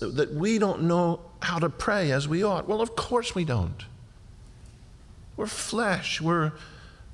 that 0.00 0.32
we 0.34 0.58
don't 0.58 0.84
know 0.84 1.20
how 1.42 1.58
to 1.58 1.68
pray 1.68 2.10
as 2.12 2.26
we 2.26 2.42
ought. 2.42 2.66
Well, 2.66 2.80
of 2.80 2.96
course 2.96 3.34
we 3.34 3.44
don't. 3.44 3.84
We're 5.36 5.46
flesh. 5.46 6.20
We're, 6.20 6.52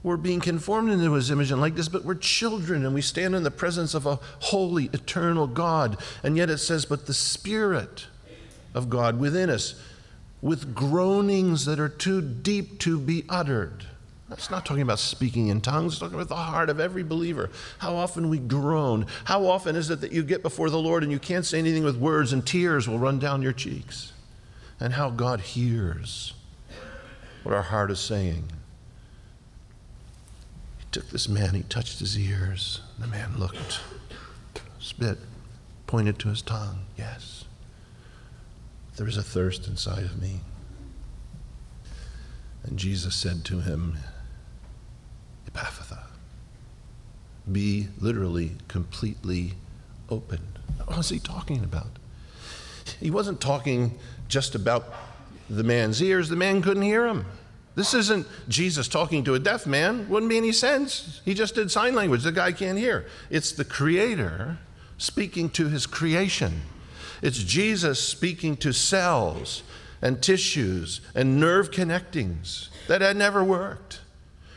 we're 0.05 0.17
being 0.17 0.39
conformed 0.39 0.91
into 0.91 1.13
his 1.15 1.31
image 1.31 1.51
and 1.51 1.61
likeness, 1.61 1.89
but 1.89 2.05
we're 2.05 2.15
children 2.15 2.85
and 2.85 2.95
we 2.95 3.03
stand 3.03 3.35
in 3.35 3.43
the 3.43 3.51
presence 3.51 3.95
of 3.95 4.07
a 4.07 4.21
holy, 4.39 4.91
eternal 4.93 5.49
God. 5.49 5.99
And 6.23 6.37
yet 6.37 6.51
it 6.51 6.59
says, 6.59 6.85
but 6.85 7.07
the 7.07 7.15
Spirit 7.15 8.07
of 8.75 8.89
God 8.89 9.19
within 9.19 9.51
us, 9.51 9.75
with 10.41 10.73
groanings 10.73 11.65
that 11.65 11.81
are 11.81 11.89
too 11.89 12.21
deep 12.23 12.79
to 12.81 13.01
be 13.01 13.25
uttered. 13.29 13.87
That's 14.29 14.51
not 14.51 14.67
talking 14.67 14.83
about 14.83 14.99
speaking 14.99 15.49
in 15.49 15.61
tongues, 15.61 15.93
it's 15.93 16.01
talking 16.01 16.17
about 16.17 16.29
the 16.29 16.35
heart 16.35 16.69
of 16.69 16.81
every 16.81 17.05
believer. 17.05 17.49
How 17.79 17.95
often 17.95 18.29
we 18.29 18.39
groan. 18.39 19.07
How 19.25 19.47
often 19.47 19.77
is 19.77 19.89
it 19.91 20.01
that 20.01 20.13
you 20.13 20.25
get 20.25 20.43
before 20.43 20.69
the 20.69 20.81
Lord 20.81 21.05
and 21.05 21.13
you 21.13 21.21
can't 21.21 21.47
say 21.47 21.59
anything 21.61 21.85
with 21.85 21.97
words 21.97 22.33
and 22.33 22.45
tears 22.45 22.89
will 22.89 22.99
run 22.99 23.21
down 23.21 23.43
your 23.43 23.53
cheeks? 23.53 24.13
And 24.81 24.95
how 24.95 25.11
God 25.11 25.41
hears 25.41 26.35
what 27.45 27.55
our 27.55 27.63
heart 27.63 27.93
is 27.93 28.01
saying. 28.01 28.51
He 30.79 30.85
took 30.91 31.09
this 31.11 31.29
man, 31.29 31.55
he 31.55 31.63
touched 31.63 32.01
his 32.01 32.19
ears. 32.19 32.81
The 32.99 33.07
man 33.07 33.39
looked, 33.39 33.81
spit, 34.81 35.19
pointed 35.87 36.19
to 36.19 36.29
his 36.29 36.43
tongue. 36.43 36.81
Yes, 36.99 37.45
there 38.97 39.07
is 39.07 39.17
a 39.17 39.23
thirst 39.23 39.69
inside 39.69 40.03
of 40.03 40.21
me. 40.21 40.41
And 42.65 42.77
Jesus 42.77 43.15
said 43.15 43.45
to 43.45 43.61
him, 43.61 43.99
Ephphatha. 45.57 46.05
Be 47.51 47.89
literally 48.01 48.53
completely 48.69 49.55
opened. 50.11 50.59
What 50.85 50.97
was 50.97 51.09
he 51.09 51.19
talking 51.19 51.65
about? 51.65 51.89
He 53.01 53.11
wasn't 53.11 53.41
talking 53.41 53.99
just 54.29 54.55
about 54.55 54.93
the 55.49 55.63
man's 55.63 56.03
ears, 56.03 56.29
the 56.29 56.37
man 56.37 56.63
couldn't 56.63 56.83
hear 56.83 57.07
him. 57.07 57.25
This 57.77 57.93
isn't 57.93 58.27
Jesus 58.49 58.89
talking 58.89 59.23
to 59.25 59.35
a 59.35 59.39
deaf 59.39 59.67
man. 59.67 60.09
Wouldn't 60.09 60.31
be 60.31 60.39
any 60.39 60.53
sense. 60.53 61.21
He 61.25 61.35
just 61.35 61.55
did 61.55 61.71
sign 61.71 61.95
language. 61.95 62.23
The 62.23 62.33
guy 62.33 62.53
can't 62.53 62.79
hear. 62.79 63.07
It's 63.29 63.53
the 63.53 63.67
Creator 63.67 64.59
speaking 64.97 65.51
to 65.51 65.69
his 65.69 65.87
creation. 65.87 66.63
It's 67.21 67.39
Jesus 67.39 68.03
speaking 68.03 68.57
to 68.59 68.73
cells 68.73 69.63
and 70.01 70.23
tissues 70.23 71.03
and 71.15 71.39
nerve 71.39 71.71
connectings 71.71 72.71
that 72.89 73.03
had 73.03 73.17
never 73.17 73.45
worked. 73.45 74.01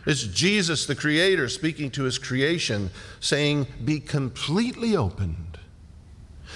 It's 0.05 0.23
Jesus, 0.23 0.85
the 0.85 0.95
Creator, 0.95 1.49
speaking 1.49 1.91
to 1.91 2.03
His 2.03 2.17
creation, 2.17 2.89
saying, 3.19 3.67
Be 3.83 3.99
completely 3.99 4.95
opened. 4.95 5.59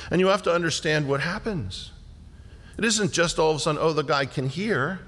And 0.09 0.19
you 0.19 0.27
have 0.27 0.43
to 0.43 0.53
understand 0.53 1.07
what 1.07 1.21
happens. 1.21 1.91
It 2.77 2.85
isn't 2.85 3.11
just 3.11 3.39
all 3.39 3.51
of 3.51 3.57
a 3.57 3.59
sudden, 3.59 3.79
oh, 3.81 3.93
the 3.93 4.03
guy 4.03 4.25
can 4.25 4.49
hear 4.49 4.99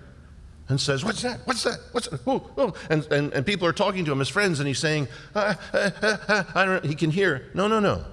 and 0.67 0.79
says, 0.79 1.03
What's 1.03 1.21
that? 1.21 1.41
What's 1.45 1.63
that? 1.63 1.79
What's 1.91 2.07
that? 2.07 2.19
Oh, 2.27 2.49
oh. 2.57 2.73
And, 2.89 3.05
and, 3.11 3.33
and 3.33 3.45
people 3.45 3.67
are 3.67 3.73
talking 3.73 4.05
to 4.05 4.11
him 4.11 4.21
as 4.21 4.29
friends, 4.29 4.59
and 4.59 4.67
he's 4.67 4.79
saying, 4.79 5.07
ah, 5.35 5.59
ah, 5.73 5.91
ah, 6.29 6.51
I 6.55 6.65
don't. 6.65 6.85
He 6.85 6.95
can 6.95 7.11
hear. 7.11 7.49
No, 7.53 7.67
no, 7.67 7.79
no. 7.79 8.03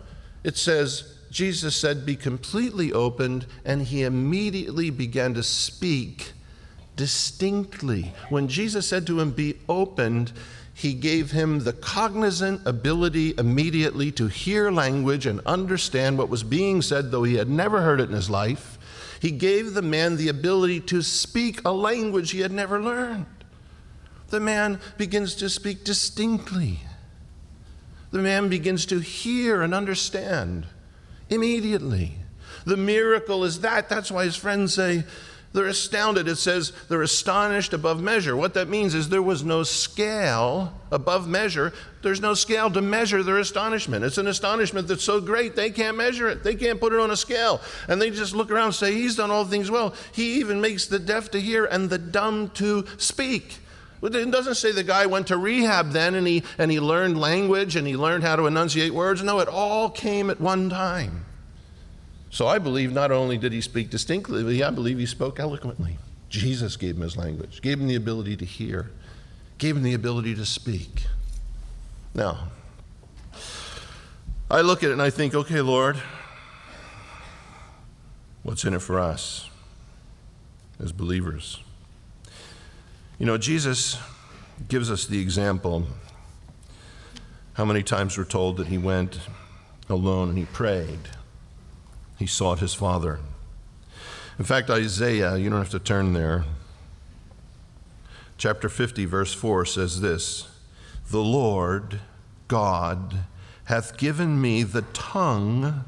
It 0.44 0.56
says, 0.56 1.18
Jesus 1.30 1.74
said, 1.74 2.04
Be 2.04 2.16
completely 2.16 2.92
opened, 2.92 3.46
and 3.64 3.82
he 3.82 4.02
immediately 4.02 4.90
began 4.90 5.34
to 5.34 5.42
speak 5.42 6.32
distinctly. 6.96 8.12
When 8.28 8.48
Jesus 8.48 8.86
said 8.86 9.06
to 9.06 9.20
him, 9.20 9.30
Be 9.30 9.58
opened, 9.68 10.32
he 10.74 10.94
gave 10.94 11.30
him 11.30 11.60
the 11.60 11.72
cognizant 11.72 12.62
ability 12.66 13.34
immediately 13.38 14.10
to 14.12 14.28
hear 14.28 14.70
language 14.70 15.26
and 15.26 15.40
understand 15.46 16.18
what 16.18 16.28
was 16.28 16.42
being 16.42 16.82
said, 16.82 17.10
though 17.10 17.24
he 17.24 17.34
had 17.34 17.48
never 17.48 17.82
heard 17.82 18.00
it 18.00 18.08
in 18.08 18.14
his 18.14 18.30
life. 18.30 18.78
He 19.20 19.30
gave 19.30 19.74
the 19.74 19.82
man 19.82 20.16
the 20.16 20.28
ability 20.28 20.80
to 20.80 21.02
speak 21.02 21.60
a 21.64 21.72
language 21.72 22.32
he 22.32 22.40
had 22.40 22.52
never 22.52 22.82
learned. 22.82 23.26
The 24.30 24.40
man 24.40 24.80
begins 24.96 25.34
to 25.36 25.48
speak 25.48 25.84
distinctly. 25.84 26.80
The 28.10 28.18
man 28.18 28.48
begins 28.48 28.86
to 28.86 28.98
hear 28.98 29.62
and 29.62 29.74
understand 29.74 30.66
immediately. 31.28 32.16
The 32.64 32.76
miracle 32.76 33.44
is 33.44 33.60
that. 33.60 33.88
That's 33.88 34.10
why 34.10 34.24
his 34.24 34.36
friends 34.36 34.74
say, 34.74 35.04
they're 35.52 35.66
astounded. 35.66 36.28
It 36.28 36.36
says 36.36 36.72
they're 36.88 37.02
astonished 37.02 37.72
above 37.72 38.02
measure. 38.02 38.34
What 38.34 38.54
that 38.54 38.68
means 38.68 38.94
is 38.94 39.08
there 39.08 39.22
was 39.22 39.44
no 39.44 39.62
scale 39.62 40.72
above 40.90 41.28
measure. 41.28 41.72
There's 42.00 42.20
no 42.20 42.34
scale 42.34 42.70
to 42.70 42.80
measure 42.80 43.22
their 43.22 43.38
astonishment. 43.38 44.04
It's 44.04 44.18
an 44.18 44.26
astonishment 44.26 44.88
that's 44.88 45.04
so 45.04 45.20
great 45.20 45.54
they 45.54 45.70
can't 45.70 45.96
measure 45.96 46.28
it. 46.28 46.42
They 46.42 46.54
can't 46.54 46.80
put 46.80 46.94
it 46.94 47.00
on 47.00 47.10
a 47.10 47.16
scale. 47.16 47.60
And 47.86 48.00
they 48.00 48.10
just 48.10 48.34
look 48.34 48.50
around 48.50 48.66
and 48.66 48.74
say, 48.74 48.94
He's 48.94 49.16
done 49.16 49.30
all 49.30 49.44
things 49.44 49.70
well. 49.70 49.94
He 50.12 50.34
even 50.40 50.60
makes 50.60 50.86
the 50.86 50.98
deaf 50.98 51.30
to 51.32 51.40
hear 51.40 51.66
and 51.66 51.90
the 51.90 51.98
dumb 51.98 52.50
to 52.54 52.86
speak. 52.96 53.58
It 54.02 54.30
doesn't 54.32 54.56
say 54.56 54.72
the 54.72 54.82
guy 54.82 55.06
went 55.06 55.28
to 55.28 55.36
rehab 55.36 55.90
then 55.92 56.16
and 56.16 56.26
he, 56.26 56.42
and 56.58 56.72
he 56.72 56.80
learned 56.80 57.20
language 57.20 57.76
and 57.76 57.86
he 57.86 57.96
learned 57.96 58.24
how 58.24 58.34
to 58.34 58.46
enunciate 58.46 58.92
words. 58.92 59.22
No, 59.22 59.38
it 59.38 59.48
all 59.48 59.90
came 59.90 60.28
at 60.28 60.40
one 60.40 60.70
time. 60.70 61.24
So 62.32 62.46
I 62.46 62.58
believe 62.58 62.92
not 62.92 63.12
only 63.12 63.36
did 63.36 63.52
he 63.52 63.60
speak 63.60 63.90
distinctly, 63.90 64.64
I 64.64 64.70
believe 64.70 64.98
he 64.98 65.04
spoke 65.04 65.38
eloquently. 65.38 65.98
Jesus 66.30 66.78
gave 66.78 66.96
him 66.96 67.02
his 67.02 67.14
language, 67.14 67.60
gave 67.60 67.78
him 67.78 67.86
the 67.86 67.94
ability 67.94 68.38
to 68.38 68.46
hear, 68.46 68.90
gave 69.58 69.76
him 69.76 69.82
the 69.82 69.92
ability 69.92 70.34
to 70.36 70.46
speak. 70.46 71.04
Now, 72.14 72.48
I 74.50 74.62
look 74.62 74.82
at 74.82 74.88
it 74.88 74.94
and 74.94 75.02
I 75.02 75.10
think, 75.10 75.34
okay, 75.34 75.60
Lord, 75.60 76.00
what's 78.42 78.64
in 78.64 78.72
it 78.72 78.80
for 78.80 78.98
us 78.98 79.50
as 80.82 80.90
believers? 80.90 81.60
You 83.18 83.26
know, 83.26 83.36
Jesus 83.36 83.98
gives 84.68 84.90
us 84.90 85.04
the 85.04 85.20
example. 85.20 85.86
How 87.52 87.66
many 87.66 87.82
times 87.82 88.16
we're 88.16 88.24
told 88.24 88.56
that 88.56 88.68
he 88.68 88.78
went 88.78 89.20
alone 89.90 90.30
and 90.30 90.38
he 90.38 90.46
prayed? 90.46 90.98
He 92.22 92.26
sought 92.28 92.60
his 92.60 92.72
father. 92.72 93.18
In 94.38 94.44
fact, 94.44 94.70
Isaiah, 94.70 95.36
you 95.36 95.50
don't 95.50 95.58
have 95.58 95.70
to 95.70 95.80
turn 95.80 96.12
there, 96.12 96.44
chapter 98.38 98.68
50, 98.68 99.06
verse 99.06 99.34
4 99.34 99.66
says 99.66 100.00
this 100.00 100.48
The 101.10 101.18
Lord 101.20 101.98
God 102.46 103.24
hath 103.64 103.96
given 103.96 104.40
me 104.40 104.62
the 104.62 104.82
tongue 104.92 105.84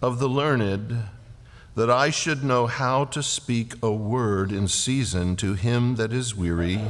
of 0.00 0.18
the 0.18 0.30
learned, 0.30 1.02
that 1.74 1.90
I 1.90 2.08
should 2.08 2.42
know 2.42 2.66
how 2.66 3.04
to 3.04 3.22
speak 3.22 3.74
a 3.82 3.92
word 3.92 4.50
in 4.50 4.66
season 4.66 5.36
to 5.36 5.52
him 5.52 5.96
that 5.96 6.14
is 6.14 6.34
weary. 6.34 6.80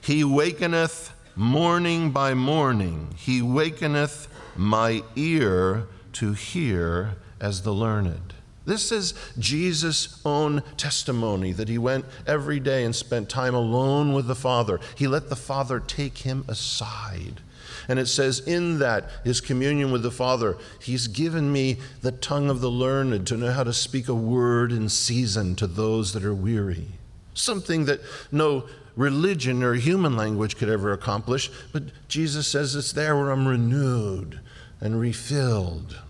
He 0.00 0.22
wakeneth 0.22 1.10
morning 1.34 2.12
by 2.12 2.34
morning, 2.34 3.16
he 3.18 3.42
wakeneth 3.42 4.28
my 4.56 5.02
ear 5.16 5.88
to 6.14 6.32
hear 6.32 7.16
as 7.40 7.62
the 7.62 7.72
learned. 7.72 8.34
This 8.66 8.90
is 8.90 9.12
Jesus' 9.38 10.20
own 10.24 10.62
testimony 10.76 11.52
that 11.52 11.68
he 11.68 11.76
went 11.76 12.06
every 12.26 12.60
day 12.60 12.84
and 12.84 12.96
spent 12.96 13.28
time 13.28 13.54
alone 13.54 14.14
with 14.14 14.26
the 14.26 14.34
Father. 14.34 14.80
He 14.96 15.06
let 15.06 15.28
the 15.28 15.36
Father 15.36 15.80
take 15.80 16.18
him 16.18 16.44
aside. 16.48 17.42
And 17.88 17.98
it 17.98 18.06
says, 18.06 18.40
in 18.40 18.78
that, 18.78 19.10
his 19.24 19.42
communion 19.42 19.92
with 19.92 20.02
the 20.02 20.10
Father, 20.10 20.56
he's 20.80 21.06
given 21.06 21.52
me 21.52 21.78
the 22.00 22.12
tongue 22.12 22.48
of 22.48 22.62
the 22.62 22.70
learned 22.70 23.26
to 23.26 23.36
know 23.36 23.52
how 23.52 23.64
to 23.64 23.74
speak 23.74 24.08
a 24.08 24.14
word 24.14 24.72
in 24.72 24.88
season 24.88 25.54
to 25.56 25.66
those 25.66 26.14
that 26.14 26.24
are 26.24 26.34
weary. 26.34 26.86
Something 27.34 27.84
that 27.84 28.00
no 28.32 28.64
religion 28.96 29.62
or 29.62 29.74
human 29.74 30.16
language 30.16 30.56
could 30.56 30.70
ever 30.70 30.92
accomplish, 30.92 31.50
but 31.72 31.82
Jesus 32.08 32.46
says 32.46 32.74
it's 32.74 32.92
there 32.92 33.16
where 33.16 33.30
I'm 33.30 33.46
renewed 33.46 34.40
and 34.80 35.00
refilled. 35.00 36.00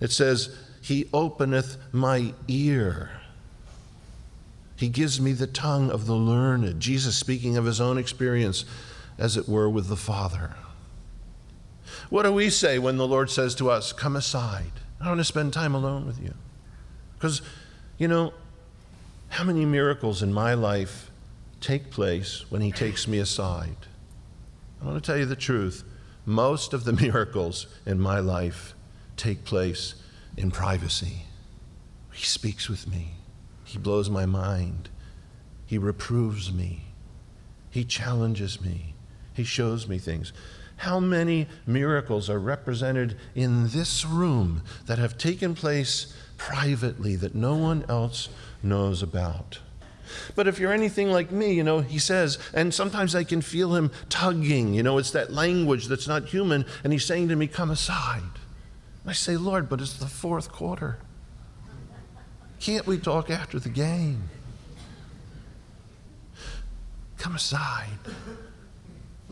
It 0.00 0.10
says, 0.10 0.56
He 0.80 1.08
openeth 1.12 1.76
my 1.92 2.34
ear. 2.48 3.10
He 4.76 4.88
gives 4.88 5.20
me 5.20 5.32
the 5.32 5.46
tongue 5.46 5.90
of 5.90 6.06
the 6.06 6.14
learned. 6.14 6.80
Jesus 6.80 7.16
speaking 7.16 7.56
of 7.56 7.64
his 7.64 7.80
own 7.80 7.96
experience, 7.96 8.64
as 9.18 9.36
it 9.36 9.48
were, 9.48 9.68
with 9.68 9.88
the 9.88 9.96
Father. 9.96 10.54
What 12.10 12.24
do 12.24 12.32
we 12.32 12.50
say 12.50 12.78
when 12.78 12.96
the 12.96 13.06
Lord 13.06 13.30
says 13.30 13.54
to 13.56 13.70
us, 13.70 13.92
Come 13.92 14.16
aside? 14.16 14.72
I 15.00 15.08
want 15.08 15.18
to 15.18 15.24
spend 15.24 15.52
time 15.52 15.74
alone 15.74 16.06
with 16.06 16.20
you. 16.20 16.34
Because, 17.16 17.42
you 17.98 18.08
know, 18.08 18.32
how 19.28 19.44
many 19.44 19.64
miracles 19.64 20.22
in 20.22 20.32
my 20.32 20.54
life 20.54 21.10
take 21.60 21.90
place 21.90 22.44
when 22.50 22.60
He 22.60 22.72
takes 22.72 23.06
me 23.06 23.18
aside? 23.18 23.76
I 24.82 24.86
want 24.86 25.02
to 25.02 25.06
tell 25.06 25.18
you 25.18 25.24
the 25.24 25.36
truth. 25.36 25.84
Most 26.26 26.72
of 26.72 26.84
the 26.84 26.92
miracles 27.00 27.66
in 27.84 28.00
my 28.00 28.18
life 28.18 28.74
take 29.16 29.44
place 29.44 29.94
in 30.36 30.50
privacy. 30.50 31.26
He 32.12 32.24
speaks 32.24 32.68
with 32.68 32.88
me, 32.88 33.14
He 33.64 33.78
blows 33.78 34.08
my 34.08 34.26
mind, 34.26 34.88
He 35.66 35.78
reproves 35.78 36.52
me, 36.52 36.86
He 37.70 37.84
challenges 37.84 38.60
me, 38.60 38.94
He 39.32 39.44
shows 39.44 39.88
me 39.88 39.98
things. 39.98 40.32
How 40.78 40.98
many 40.98 41.46
miracles 41.66 42.28
are 42.28 42.38
represented 42.38 43.16
in 43.34 43.68
this 43.68 44.04
room 44.04 44.62
that 44.86 44.98
have 44.98 45.16
taken 45.16 45.54
place 45.54 46.12
privately 46.36 47.16
that 47.16 47.34
no 47.34 47.54
one 47.54 47.84
else 47.88 48.28
knows 48.62 49.02
about? 49.02 49.60
But 50.34 50.48
if 50.48 50.58
you're 50.58 50.72
anything 50.72 51.10
like 51.10 51.30
me, 51.30 51.52
you 51.52 51.64
know, 51.64 51.80
he 51.80 51.98
says, 51.98 52.38
and 52.52 52.72
sometimes 52.72 53.14
I 53.14 53.24
can 53.24 53.40
feel 53.40 53.74
him 53.74 53.90
tugging, 54.08 54.74
you 54.74 54.82
know, 54.82 54.98
it's 54.98 55.10
that 55.12 55.32
language 55.32 55.86
that's 55.86 56.08
not 56.08 56.26
human, 56.26 56.64
and 56.82 56.92
he's 56.92 57.04
saying 57.04 57.28
to 57.28 57.36
me, 57.36 57.46
Come 57.46 57.70
aside. 57.70 58.22
I 59.06 59.12
say, 59.12 59.36
Lord, 59.36 59.68
but 59.68 59.80
it's 59.80 59.94
the 59.94 60.06
fourth 60.06 60.50
quarter. 60.50 60.98
Can't 62.58 62.86
we 62.86 62.98
talk 62.98 63.28
after 63.28 63.58
the 63.58 63.68
game? 63.68 64.30
Come 67.18 67.34
aside. 67.34 67.98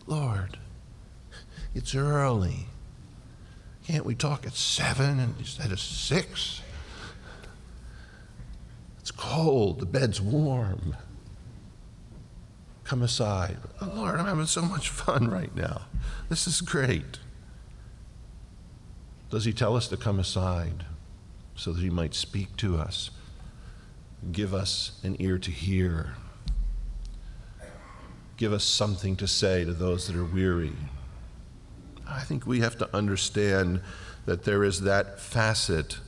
Lord, 0.06 0.58
it's 1.74 1.94
early. 1.94 2.66
Can't 3.86 4.04
we 4.04 4.14
talk 4.14 4.46
at 4.46 4.54
seven 4.54 5.34
instead 5.38 5.72
of 5.72 5.80
six? 5.80 6.62
Cold, 9.22 9.78
the 9.78 9.87
bed's 9.87 10.20
warm. 10.20 10.96
Come 12.82 13.02
aside. 13.02 13.56
Oh, 13.80 13.92
Lord, 13.94 14.16
I'm 14.18 14.26
having 14.26 14.46
so 14.46 14.62
much 14.62 14.88
fun 14.88 15.30
right 15.30 15.54
now. 15.54 15.82
This 16.28 16.48
is 16.48 16.61
great. 16.61 17.20
Does 19.30 19.44
he 19.44 19.52
tell 19.52 19.76
us 19.76 19.87
to 19.88 19.96
come 19.96 20.18
aside 20.18 20.87
so 21.54 21.72
that 21.72 21.80
he 21.80 21.88
might 21.88 22.14
speak 22.14 22.56
to 22.56 22.76
us, 22.76 23.12
give 24.32 24.52
us 24.52 24.98
an 25.04 25.14
ear 25.20 25.38
to 25.38 25.52
hear, 25.52 26.14
give 28.37 28.52
us 28.52 28.64
something 28.64 29.14
to 29.14 29.28
say 29.28 29.64
to 29.64 29.72
those 29.72 30.08
that 30.08 30.16
are 30.16 30.24
weary? 30.24 30.72
I 32.08 32.22
think 32.22 32.44
we 32.44 32.58
have 32.58 32.76
to 32.78 32.94
understand 32.94 33.82
that 34.26 34.42
there 34.42 34.64
is 34.64 34.80
that 34.80 35.20
facet 35.20 35.98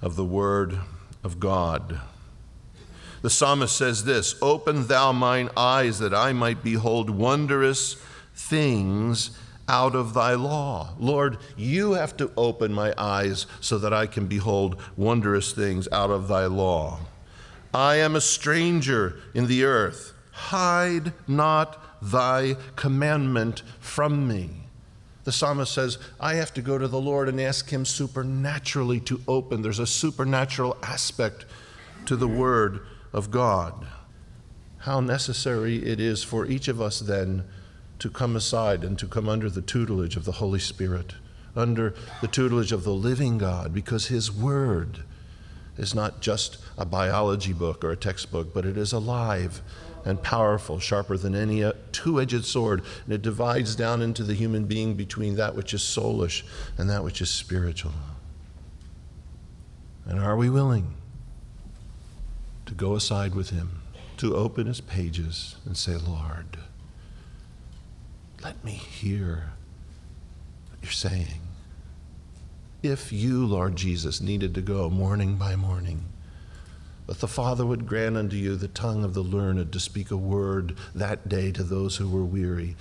of 0.00 0.16
the 0.16 0.24
Word 0.24 0.78
of 1.22 1.38
God. 1.38 2.00
The 3.22 3.30
psalmist 3.30 3.76
says 3.76 4.04
this 4.04 4.34
Open 4.40 4.86
thou 4.86 5.12
mine 5.12 5.50
eyes 5.56 5.98
that 5.98 6.14
I 6.14 6.32
might 6.32 6.62
behold 6.62 7.10
wondrous 7.10 7.96
things 8.34 9.30
out 9.68 9.94
of 9.94 10.14
thy 10.14 10.34
law. 10.34 10.94
Lord, 10.98 11.38
you 11.56 11.92
have 11.92 12.16
to 12.16 12.30
open 12.36 12.72
my 12.72 12.94
eyes 12.96 13.46
so 13.60 13.78
that 13.78 13.92
I 13.92 14.06
can 14.06 14.26
behold 14.26 14.80
wondrous 14.96 15.52
things 15.52 15.88
out 15.92 16.10
of 16.10 16.28
thy 16.28 16.46
law. 16.46 17.00
I 17.74 17.96
am 17.96 18.16
a 18.16 18.20
stranger 18.20 19.20
in 19.34 19.46
the 19.46 19.64
earth. 19.64 20.14
Hide 20.32 21.12
not 21.26 22.00
thy 22.00 22.56
commandment 22.76 23.62
from 23.80 24.26
me. 24.26 24.50
The 25.24 25.32
psalmist 25.32 25.74
says, 25.74 25.98
I 26.18 26.34
have 26.34 26.54
to 26.54 26.62
go 26.62 26.78
to 26.78 26.88
the 26.88 27.00
Lord 27.00 27.28
and 27.28 27.38
ask 27.38 27.68
him 27.68 27.84
supernaturally 27.84 29.00
to 29.00 29.20
open. 29.28 29.60
There's 29.60 29.78
a 29.78 29.86
supernatural 29.86 30.78
aspect 30.82 31.44
to 32.06 32.16
the 32.16 32.28
word 32.28 32.80
of 33.12 33.30
God. 33.30 33.86
How 34.78 35.00
necessary 35.00 35.84
it 35.84 36.00
is 36.00 36.22
for 36.22 36.46
each 36.46 36.68
of 36.68 36.80
us 36.80 37.00
then 37.00 37.44
to 37.98 38.08
come 38.08 38.36
aside 38.36 38.84
and 38.84 38.98
to 38.98 39.06
come 39.06 39.28
under 39.28 39.50
the 39.50 39.62
tutelage 39.62 40.16
of 40.16 40.24
the 40.24 40.32
Holy 40.32 40.60
Spirit, 40.60 41.14
under 41.56 41.94
the 42.20 42.28
tutelage 42.28 42.72
of 42.72 42.84
the 42.84 42.92
living 42.92 43.38
God, 43.38 43.74
because 43.74 44.06
His 44.06 44.30
Word 44.32 45.00
is 45.76 45.94
not 45.94 46.20
just 46.20 46.58
a 46.76 46.84
biology 46.84 47.52
book 47.52 47.84
or 47.84 47.90
a 47.90 47.96
textbook, 47.96 48.52
but 48.52 48.64
it 48.64 48.76
is 48.76 48.92
alive 48.92 49.62
and 50.04 50.22
powerful, 50.22 50.78
sharper 50.78 51.16
than 51.16 51.34
any 51.34 51.70
two 51.92 52.20
edged 52.20 52.44
sword, 52.44 52.82
and 53.04 53.12
it 53.12 53.22
divides 53.22 53.74
down 53.74 54.00
into 54.00 54.22
the 54.22 54.34
human 54.34 54.64
being 54.64 54.94
between 54.94 55.36
that 55.36 55.54
which 55.54 55.74
is 55.74 55.82
soulish 55.82 56.42
and 56.76 56.88
that 56.88 57.04
which 57.04 57.20
is 57.20 57.30
spiritual. 57.30 57.92
And 60.06 60.18
are 60.18 60.36
we 60.36 60.48
willing 60.48 60.94
to 62.68 62.74
go 62.74 62.94
aside 62.94 63.34
with 63.34 63.50
Him, 63.50 63.80
to 64.18 64.36
open 64.36 64.66
His 64.66 64.80
pages 64.80 65.56
and 65.64 65.76
say, 65.76 65.96
Lord, 65.96 66.58
let 68.44 68.62
me 68.62 68.72
hear 68.72 69.52
what 70.70 70.78
you're 70.82 70.92
saying. 70.92 71.40
If 72.82 73.10
you, 73.10 73.44
Lord 73.44 73.74
Jesus, 73.74 74.20
needed 74.20 74.54
to 74.54 74.60
go 74.60 74.90
morning 74.90 75.36
by 75.36 75.56
morning, 75.56 76.04
that 77.06 77.20
the 77.20 77.26
Father 77.26 77.64
would 77.64 77.86
grant 77.86 78.18
unto 78.18 78.36
you 78.36 78.54
the 78.54 78.68
tongue 78.68 79.02
of 79.02 79.14
the 79.14 79.22
learned 79.22 79.72
to 79.72 79.80
speak 79.80 80.10
a 80.10 80.16
word 80.16 80.76
that 80.94 81.28
day 81.28 81.50
to 81.52 81.64
those 81.64 81.96
who 81.96 82.08
were 82.08 82.24
weary. 82.24 82.76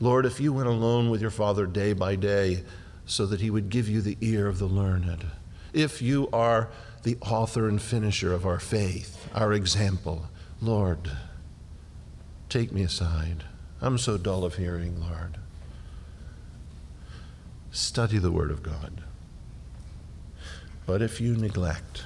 Lord, 0.00 0.26
if 0.26 0.40
you 0.40 0.52
went 0.52 0.68
alone 0.68 1.10
with 1.10 1.20
your 1.20 1.30
Father 1.30 1.66
day 1.66 1.92
by 1.92 2.14
day, 2.14 2.62
so 3.04 3.26
that 3.26 3.40
he 3.40 3.50
would 3.50 3.68
give 3.68 3.88
you 3.88 4.00
the 4.00 4.16
ear 4.20 4.46
of 4.46 4.58
the 4.58 4.66
learned. 4.66 5.26
If 5.72 6.00
you 6.00 6.28
are 6.32 6.70
the 7.04 7.16
author 7.20 7.68
and 7.68 7.80
finisher 7.80 8.32
of 8.32 8.46
our 8.46 8.58
faith, 8.58 9.28
our 9.34 9.52
example, 9.52 10.26
Lord, 10.60 11.10
take 12.48 12.72
me 12.72 12.82
aside. 12.82 13.44
I'm 13.80 13.98
so 13.98 14.16
dull 14.16 14.42
of 14.42 14.56
hearing, 14.56 14.98
Lord. 14.98 15.36
Study 17.70 18.18
the 18.18 18.32
Word 18.32 18.50
of 18.50 18.62
God. 18.62 19.02
But 20.86 21.02
if 21.02 21.20
you 21.20 21.36
neglect 21.36 22.04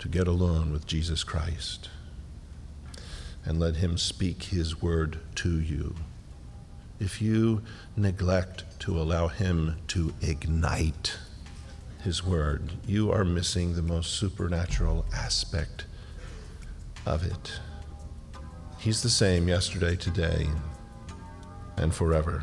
to 0.00 0.08
get 0.08 0.26
alone 0.26 0.72
with 0.72 0.86
Jesus 0.86 1.22
Christ 1.22 1.88
and 3.44 3.60
let 3.60 3.76
Him 3.76 3.96
speak 3.96 4.44
His 4.44 4.82
Word 4.82 5.20
to 5.36 5.60
you, 5.60 5.94
if 6.98 7.22
you 7.22 7.62
neglect 7.96 8.64
to 8.80 9.00
allow 9.00 9.28
Him 9.28 9.76
to 9.88 10.14
ignite 10.20 11.16
His 12.02 12.24
Word, 12.24 12.72
you 12.86 13.12
are 13.12 13.24
missing 13.24 13.74
the 13.74 13.82
most 13.82 14.14
supernatural 14.14 15.04
aspect 15.14 15.84
of 17.04 17.24
it. 17.24 17.60
He's 18.78 19.02
the 19.02 19.10
same 19.10 19.46
yesterday, 19.48 19.96
today, 19.96 20.48
and 21.76 21.94
forever. 21.94 22.42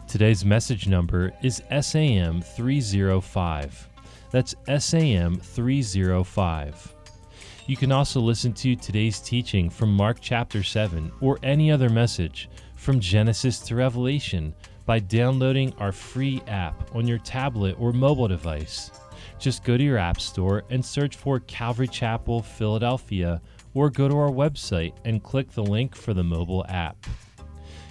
Today's 0.07 0.45
message 0.45 0.87
number 0.87 1.33
is 1.43 1.65
SAM 1.81 2.41
305. 2.41 3.89
That's 4.31 4.55
SAM 4.79 5.41
305. 5.41 6.95
You 7.71 7.77
can 7.77 7.93
also 7.93 8.19
listen 8.19 8.53
to 8.55 8.75
today's 8.75 9.21
teaching 9.21 9.71
from 9.71 9.95
Mark 9.95 10.17
chapter 10.21 10.61
7 10.61 11.13
or 11.21 11.39
any 11.45 11.71
other 11.71 11.89
message 11.89 12.51
from 12.75 12.99
Genesis 12.99 13.61
to 13.61 13.77
Revelation 13.77 14.53
by 14.87 14.99
downloading 14.99 15.73
our 15.79 15.93
free 15.93 16.43
app 16.49 16.93
on 16.97 17.07
your 17.07 17.19
tablet 17.19 17.77
or 17.79 17.93
mobile 17.93 18.27
device. 18.27 18.91
Just 19.39 19.63
go 19.63 19.77
to 19.77 19.85
your 19.85 19.99
app 19.99 20.21
store 20.21 20.65
and 20.71 20.85
search 20.85 21.15
for 21.15 21.39
Calvary 21.39 21.87
Chapel 21.87 22.43
Philadelphia 22.43 23.41
or 23.73 23.89
go 23.89 24.09
to 24.09 24.19
our 24.19 24.31
website 24.31 24.95
and 25.05 25.23
click 25.23 25.53
the 25.53 25.63
link 25.63 25.95
for 25.95 26.13
the 26.13 26.25
mobile 26.25 26.67
app. 26.69 26.97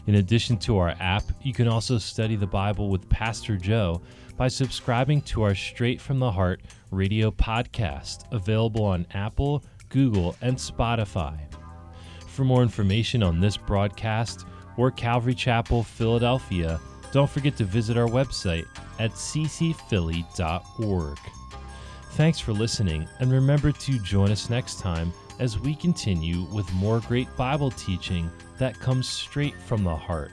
In 0.08 0.16
addition 0.16 0.58
to 0.58 0.78
our 0.78 0.96
app, 1.00 1.24
you 1.42 1.54
can 1.54 1.68
also 1.68 1.98
study 1.98 2.36
the 2.36 2.48
Bible 2.48 2.90
with 2.90 3.10
Pastor 3.10 3.58
Joe 3.58 4.02
by 4.38 4.48
subscribing 4.48 5.22
to 5.24 5.44
our 5.44 5.54
Straight 5.54 6.00
from 6.00 6.20
the 6.20 6.32
Heart 6.32 6.62
radio 6.92 7.30
podcast, 7.30 8.24
available 8.32 8.86
on 8.86 9.06
Apple, 9.14 9.64
Google, 9.90 10.36
and 10.42 10.56
Spotify. 10.58 11.38
For 12.28 12.46
more 12.46 12.62
information 12.64 13.22
on 13.22 13.42
this 13.42 13.58
broadcast 13.58 14.46
or 14.78 14.92
Calvary 14.92 15.36
Chapel, 15.36 15.84
Philadelphia, 15.84 16.80
don't 17.12 17.30
forget 17.30 17.58
to 17.58 17.66
visit 17.66 17.98
our 17.98 18.08
website 18.08 18.66
at 19.00 19.12
ccphilly.org. 19.12 20.30
Thanks 22.12 22.40
for 22.40 22.54
listening, 22.54 23.08
and 23.20 23.32
remember 23.32 23.72
to 23.72 24.00
join 24.00 24.32
us 24.32 24.50
next 24.50 24.80
time 24.80 25.12
as 25.40 25.60
we 25.60 25.76
continue 25.76 26.44
with 26.46 26.72
more 26.74 27.02
great 27.02 27.28
Bible 27.36 27.72
teaching 27.72 28.30
that 28.60 28.80
comes 28.80 29.08
straight 29.08 29.56
from 29.56 29.84
the 29.84 29.96
heart. 29.96 30.32